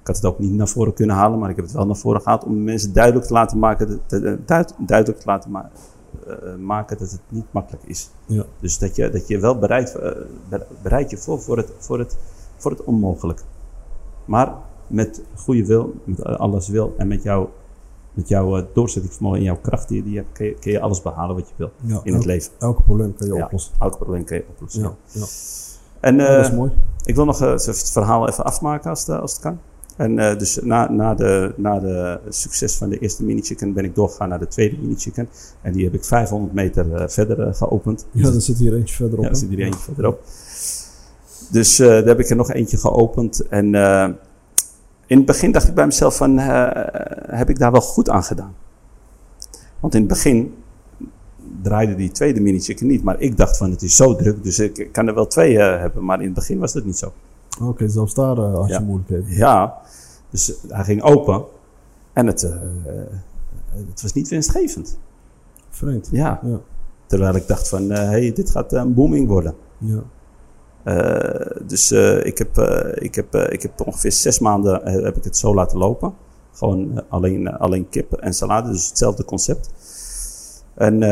[0.00, 1.96] Ik had het ook niet naar voren kunnen halen, maar ik heb het wel naar
[1.96, 2.44] voren gehaald.
[2.44, 5.70] Om mensen duidelijk te laten maken, dat, duid, duidelijk te laten ma
[6.58, 8.10] maken dat het niet makkelijk is.
[8.26, 8.44] Ja.
[8.60, 9.98] Dus dat je, dat je wel bereid,
[10.82, 12.16] bereid je voor voor het, voor het,
[12.56, 13.42] voor het onmogelijk.
[14.24, 14.54] Maar
[14.86, 17.48] met goede wil, met alles wil en met, jou,
[18.12, 21.54] met jouw doorzettingsvermogen en jouw kracht die je hebt, kun je, alles behalen wat je
[21.56, 22.52] wil ja, in het leven.
[22.58, 23.72] Elk probleem kun je ja, oplossen.
[23.78, 24.82] Elk probleem kun je oplossen.
[24.82, 25.26] Ja, ja.
[26.00, 26.72] En uh, dat is mooi.
[27.04, 29.58] ik wil nog uh, het verhaal even afmaken als, als het kan.
[30.00, 33.94] En uh, dus na, na, de, na de succes van de eerste mini-chicken ben ik
[33.94, 35.28] doorgegaan naar de tweede mini-chicken.
[35.62, 38.06] En die heb ik 500 meter verder geopend.
[38.10, 39.24] Ja, er zit hier eentje verderop.
[39.24, 40.22] Ja, er zit hier eentje verderop.
[41.50, 43.48] Dus daar heb ik er nog eentje geopend.
[43.48, 43.74] En
[45.06, 48.54] in het begin dacht ik bij mezelf van, heb ik daar wel goed aan gedaan?
[49.80, 50.54] Want in het begin
[51.62, 53.02] draaide die tweede mini-chicken niet.
[53.02, 56.04] Maar ik dacht van, het is zo druk, dus ik kan er wel twee hebben.
[56.04, 57.12] Maar in het begin was dat niet zo.
[57.58, 58.80] Oké, okay, zelfs daar had je ja.
[58.80, 59.28] moeilijkheden.
[59.28, 59.80] Ja,
[60.30, 61.44] dus hij ging open.
[62.12, 62.40] En het,
[63.88, 64.98] het was niet winstgevend.
[65.70, 66.08] Vreemd.
[66.12, 66.40] Ja.
[66.42, 66.60] ja.
[67.06, 69.54] Terwijl ik dacht van, hé, hey, dit gaat een booming worden.
[69.78, 70.02] Ja.
[71.66, 72.58] Dus ik, heb,
[72.94, 76.14] ik, heb, ik heb ongeveer zes maanden heb ik het zo laten lopen.
[76.52, 79.70] Gewoon alleen, alleen kip en salade, dus hetzelfde concept.
[80.74, 81.02] En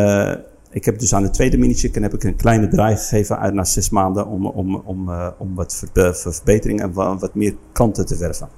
[0.70, 3.64] ik heb dus aan de tweede mini-chicken heb ik een kleine draai gegeven uit na
[3.64, 8.16] zes maanden om, om, om, uh, om wat verbe verbetering en wat, meer klanten te
[8.16, 8.48] werven.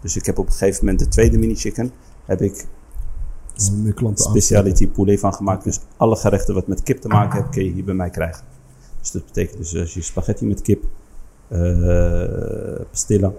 [0.00, 1.92] Dus ik heb op een gegeven moment de tweede mini-chicken
[2.24, 2.66] heb ik
[3.94, 5.64] klanten speciality poulet van gemaakt.
[5.64, 8.44] Dus alle gerechten wat met kip te maken hebben, kun je hier bij mij krijgen.
[9.00, 10.84] Dus dat betekent dus als je spaghetti met kip,
[11.48, 13.32] uh, pastilla.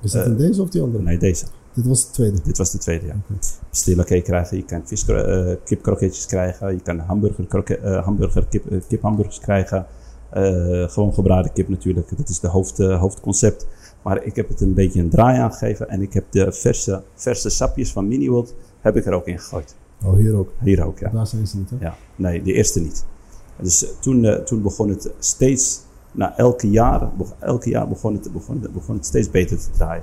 [0.00, 1.02] Is dat in deze of die andere?
[1.02, 1.44] Nee, deze.
[1.72, 2.38] Dit was de tweede?
[2.44, 3.16] Dit was de tweede, ja.
[3.24, 3.38] Okay.
[3.68, 7.46] Pastilla kun je krijgen, je kan vis, uh, kipkroketjes krijgen, je kan hamburger,
[7.84, 9.86] uh, hamburger kip, uh, kiphamburgers krijgen.
[10.90, 13.66] gewoon gebraden kip natuurlijk, dat is de hoofd, hoofdconcept.
[14.02, 17.48] Maar ik heb het een beetje een draai aangegeven en ik heb de verse, verse
[17.48, 19.74] sapjes van Miniworld heb ik er ook in gegooid.
[20.04, 20.52] Oh, hier ook?
[20.60, 21.10] Hier ook, ja.
[21.10, 21.76] Daar zijn ze niet, hè?
[21.80, 23.04] Ja, nee, de eerste niet.
[23.60, 25.80] Dus toen, toen begon het steeds,
[26.12, 30.02] na elke jaar, elke jaar begon het, begon, begon het steeds beter te draaien.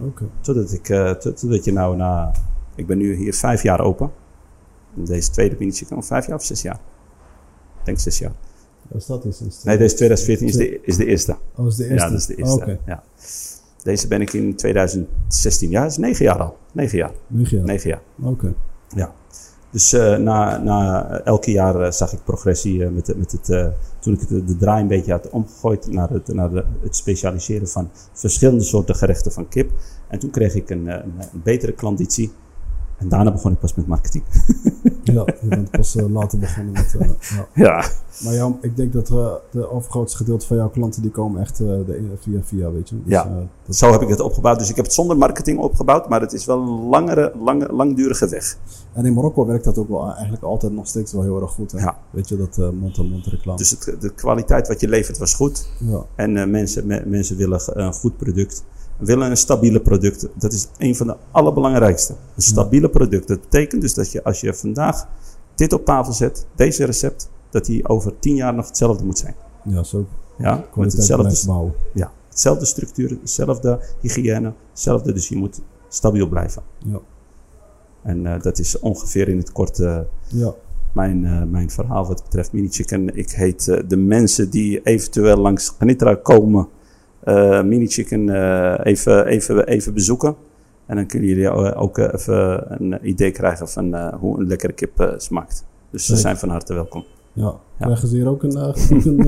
[0.00, 0.28] Okay.
[0.40, 2.32] Totdat, ik, uh, totdat je nou na...
[2.74, 4.10] Ik ben nu hier vijf jaar open.
[4.94, 6.80] Deze tweede pintje kan vijf jaar of zes jaar.
[7.78, 8.32] Ik denk zes jaar.
[8.88, 11.36] Was dat is Nee, deze 2014 is de, is de eerste.
[11.54, 12.04] Oh, is de eerste?
[12.04, 12.54] Ja, dat is de eerste.
[12.54, 12.78] Oh, okay.
[12.86, 13.02] ja.
[13.82, 15.70] Deze ben ik in 2016.
[15.70, 16.56] Ja, dat is negen jaar al.
[16.72, 17.12] Negen jaar.
[17.26, 17.66] Negen jaar?
[17.66, 18.00] Negen jaar.
[18.18, 18.28] Oké.
[18.28, 18.54] Okay.
[18.88, 19.14] Ja.
[19.74, 24.28] Dus uh, na, na elke jaar uh, zag ik progressie met, met het, toen ik
[24.28, 28.94] de, draai een beetje had omgegooid naar, het, naar de, het specialiseren van verschillende soorten
[28.94, 29.70] gerechten van kip.
[30.08, 32.32] En toen kreeg ik een, een, een betere klanditie.
[32.98, 34.24] En daarna begon ik pas met marketing.
[35.02, 36.96] ja, je bent pas later begonnen met...
[37.28, 37.46] ja.
[37.54, 37.84] ja.
[38.24, 39.06] Maar jou, ik denk dat
[39.50, 42.94] de overgrootste gedeelte van jouw klanten die komen echt de, via via, weet je.
[42.94, 43.76] Dus, ja, dat...
[43.76, 44.58] zo heb ik het opgebouwd.
[44.58, 48.28] Dus ik heb het zonder marketing opgebouwd, maar het is wel een langere, lange, langdurige
[48.28, 48.58] weg.
[48.92, 51.72] En in Marokko werkt dat ook wel eigenlijk altijd nog steeds wel heel erg goed.
[51.72, 51.78] Hè?
[51.78, 51.98] Ja.
[52.10, 53.58] Weet je, dat mond-aan-mond reclame.
[53.58, 55.68] Dus het, de kwaliteit wat je levert was goed.
[55.78, 56.04] Ja.
[56.14, 58.64] En uh, mensen, me, mensen willen een goed product.
[58.98, 60.28] Willen een stabiele product.
[60.34, 62.14] Dat is een van de allerbelangrijkste.
[62.36, 63.28] Een stabiele product.
[63.28, 65.08] Dat betekent dus dat je als je vandaag
[65.54, 69.34] dit op tafel zet, deze recept, dat die over tien jaar nog hetzelfde moet zijn.
[69.64, 70.06] Ja, zo.
[70.38, 71.72] Ja, met hetzelfde.
[71.94, 75.12] Ja, hetzelfde structuur, hetzelfde hygiëne, hetzelfde.
[75.12, 76.62] Dus je moet stabiel blijven.
[76.78, 77.00] Ja.
[78.02, 80.54] En uh, dat is ongeveer in het kort uh, ja.
[80.92, 83.16] mijn, uh, mijn verhaal wat betreft Mini Chicken.
[83.16, 86.68] Ik heet de mensen die eventueel langs Ganitra komen,
[87.64, 88.28] Mini Chicken
[88.84, 90.36] even, even, even bezoeken.
[90.86, 95.64] En dan kunnen jullie ook even een idee krijgen van hoe een lekkere kip smaakt.
[95.90, 97.04] Dus ze zijn van harte welkom.
[97.32, 98.56] Ja, krijgen ze hier ook een,
[99.04, 99.26] een,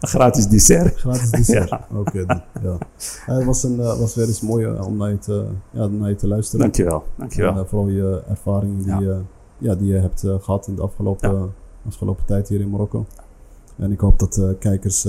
[0.00, 0.96] een gratis dessert.
[0.98, 1.68] Gratis dessert.
[1.68, 1.86] Ja.
[1.90, 2.78] Oké, okay, ja.
[3.26, 6.28] Het was, een, was weer eens mooi om naar je te, ja, naar je te
[6.28, 6.60] luisteren.
[6.60, 7.56] Dankjewel, dankjewel.
[7.56, 9.18] En vooral je ervaringen die, ja.
[9.58, 11.46] Ja, die je hebt gehad in de afgelopen, ja.
[11.86, 13.06] afgelopen tijd hier in Marokko.
[13.78, 15.02] En ik hoop dat kijkers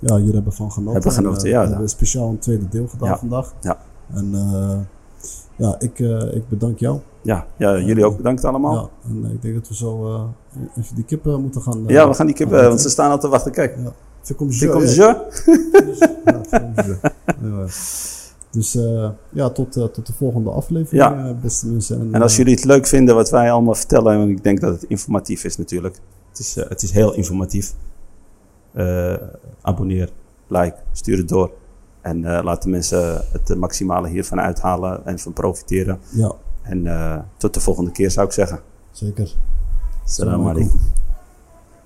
[0.00, 0.92] ja, hier hebben van genoten.
[0.92, 1.62] Hebben genoten, ja.
[1.62, 3.54] We hebben speciaal een tweede deel gedaan vandaag.
[3.60, 3.78] Ja.
[4.12, 4.30] En
[5.56, 5.98] ja, ik,
[6.34, 7.00] ik bedank jou.
[7.22, 8.74] Ja, ja, jullie ook bedankt allemaal.
[8.74, 10.26] Ja, en ik denk dat we zo
[10.76, 11.84] even die kippen moeten gaan...
[11.86, 13.52] Ja, we gaan die kippen, want ze staan al te wachten.
[13.52, 13.76] Kijk.
[13.84, 13.92] Ja.
[14.24, 14.54] Ficom je.
[14.54, 14.94] Ficom je.
[17.42, 17.66] ja,
[18.50, 21.34] dus uh, ja, tot, tot de volgende aflevering, ja.
[21.42, 22.00] beste mensen.
[22.00, 24.80] En, en als jullie het leuk vinden wat wij allemaal vertellen, en ik denk dat
[24.80, 26.00] het informatief is natuurlijk.
[26.28, 27.74] Het is, het is heel informatief.
[29.60, 30.10] Abonneer,
[30.46, 31.50] like, stuur het door.
[32.00, 35.98] En laat de mensen het maximale hiervan uithalen en van profiteren.
[36.10, 36.32] Ja.
[36.62, 38.60] En uh, tot de volgende keer zou ik zeggen.
[38.90, 39.34] Zeker.
[40.04, 40.80] Salam alaikum.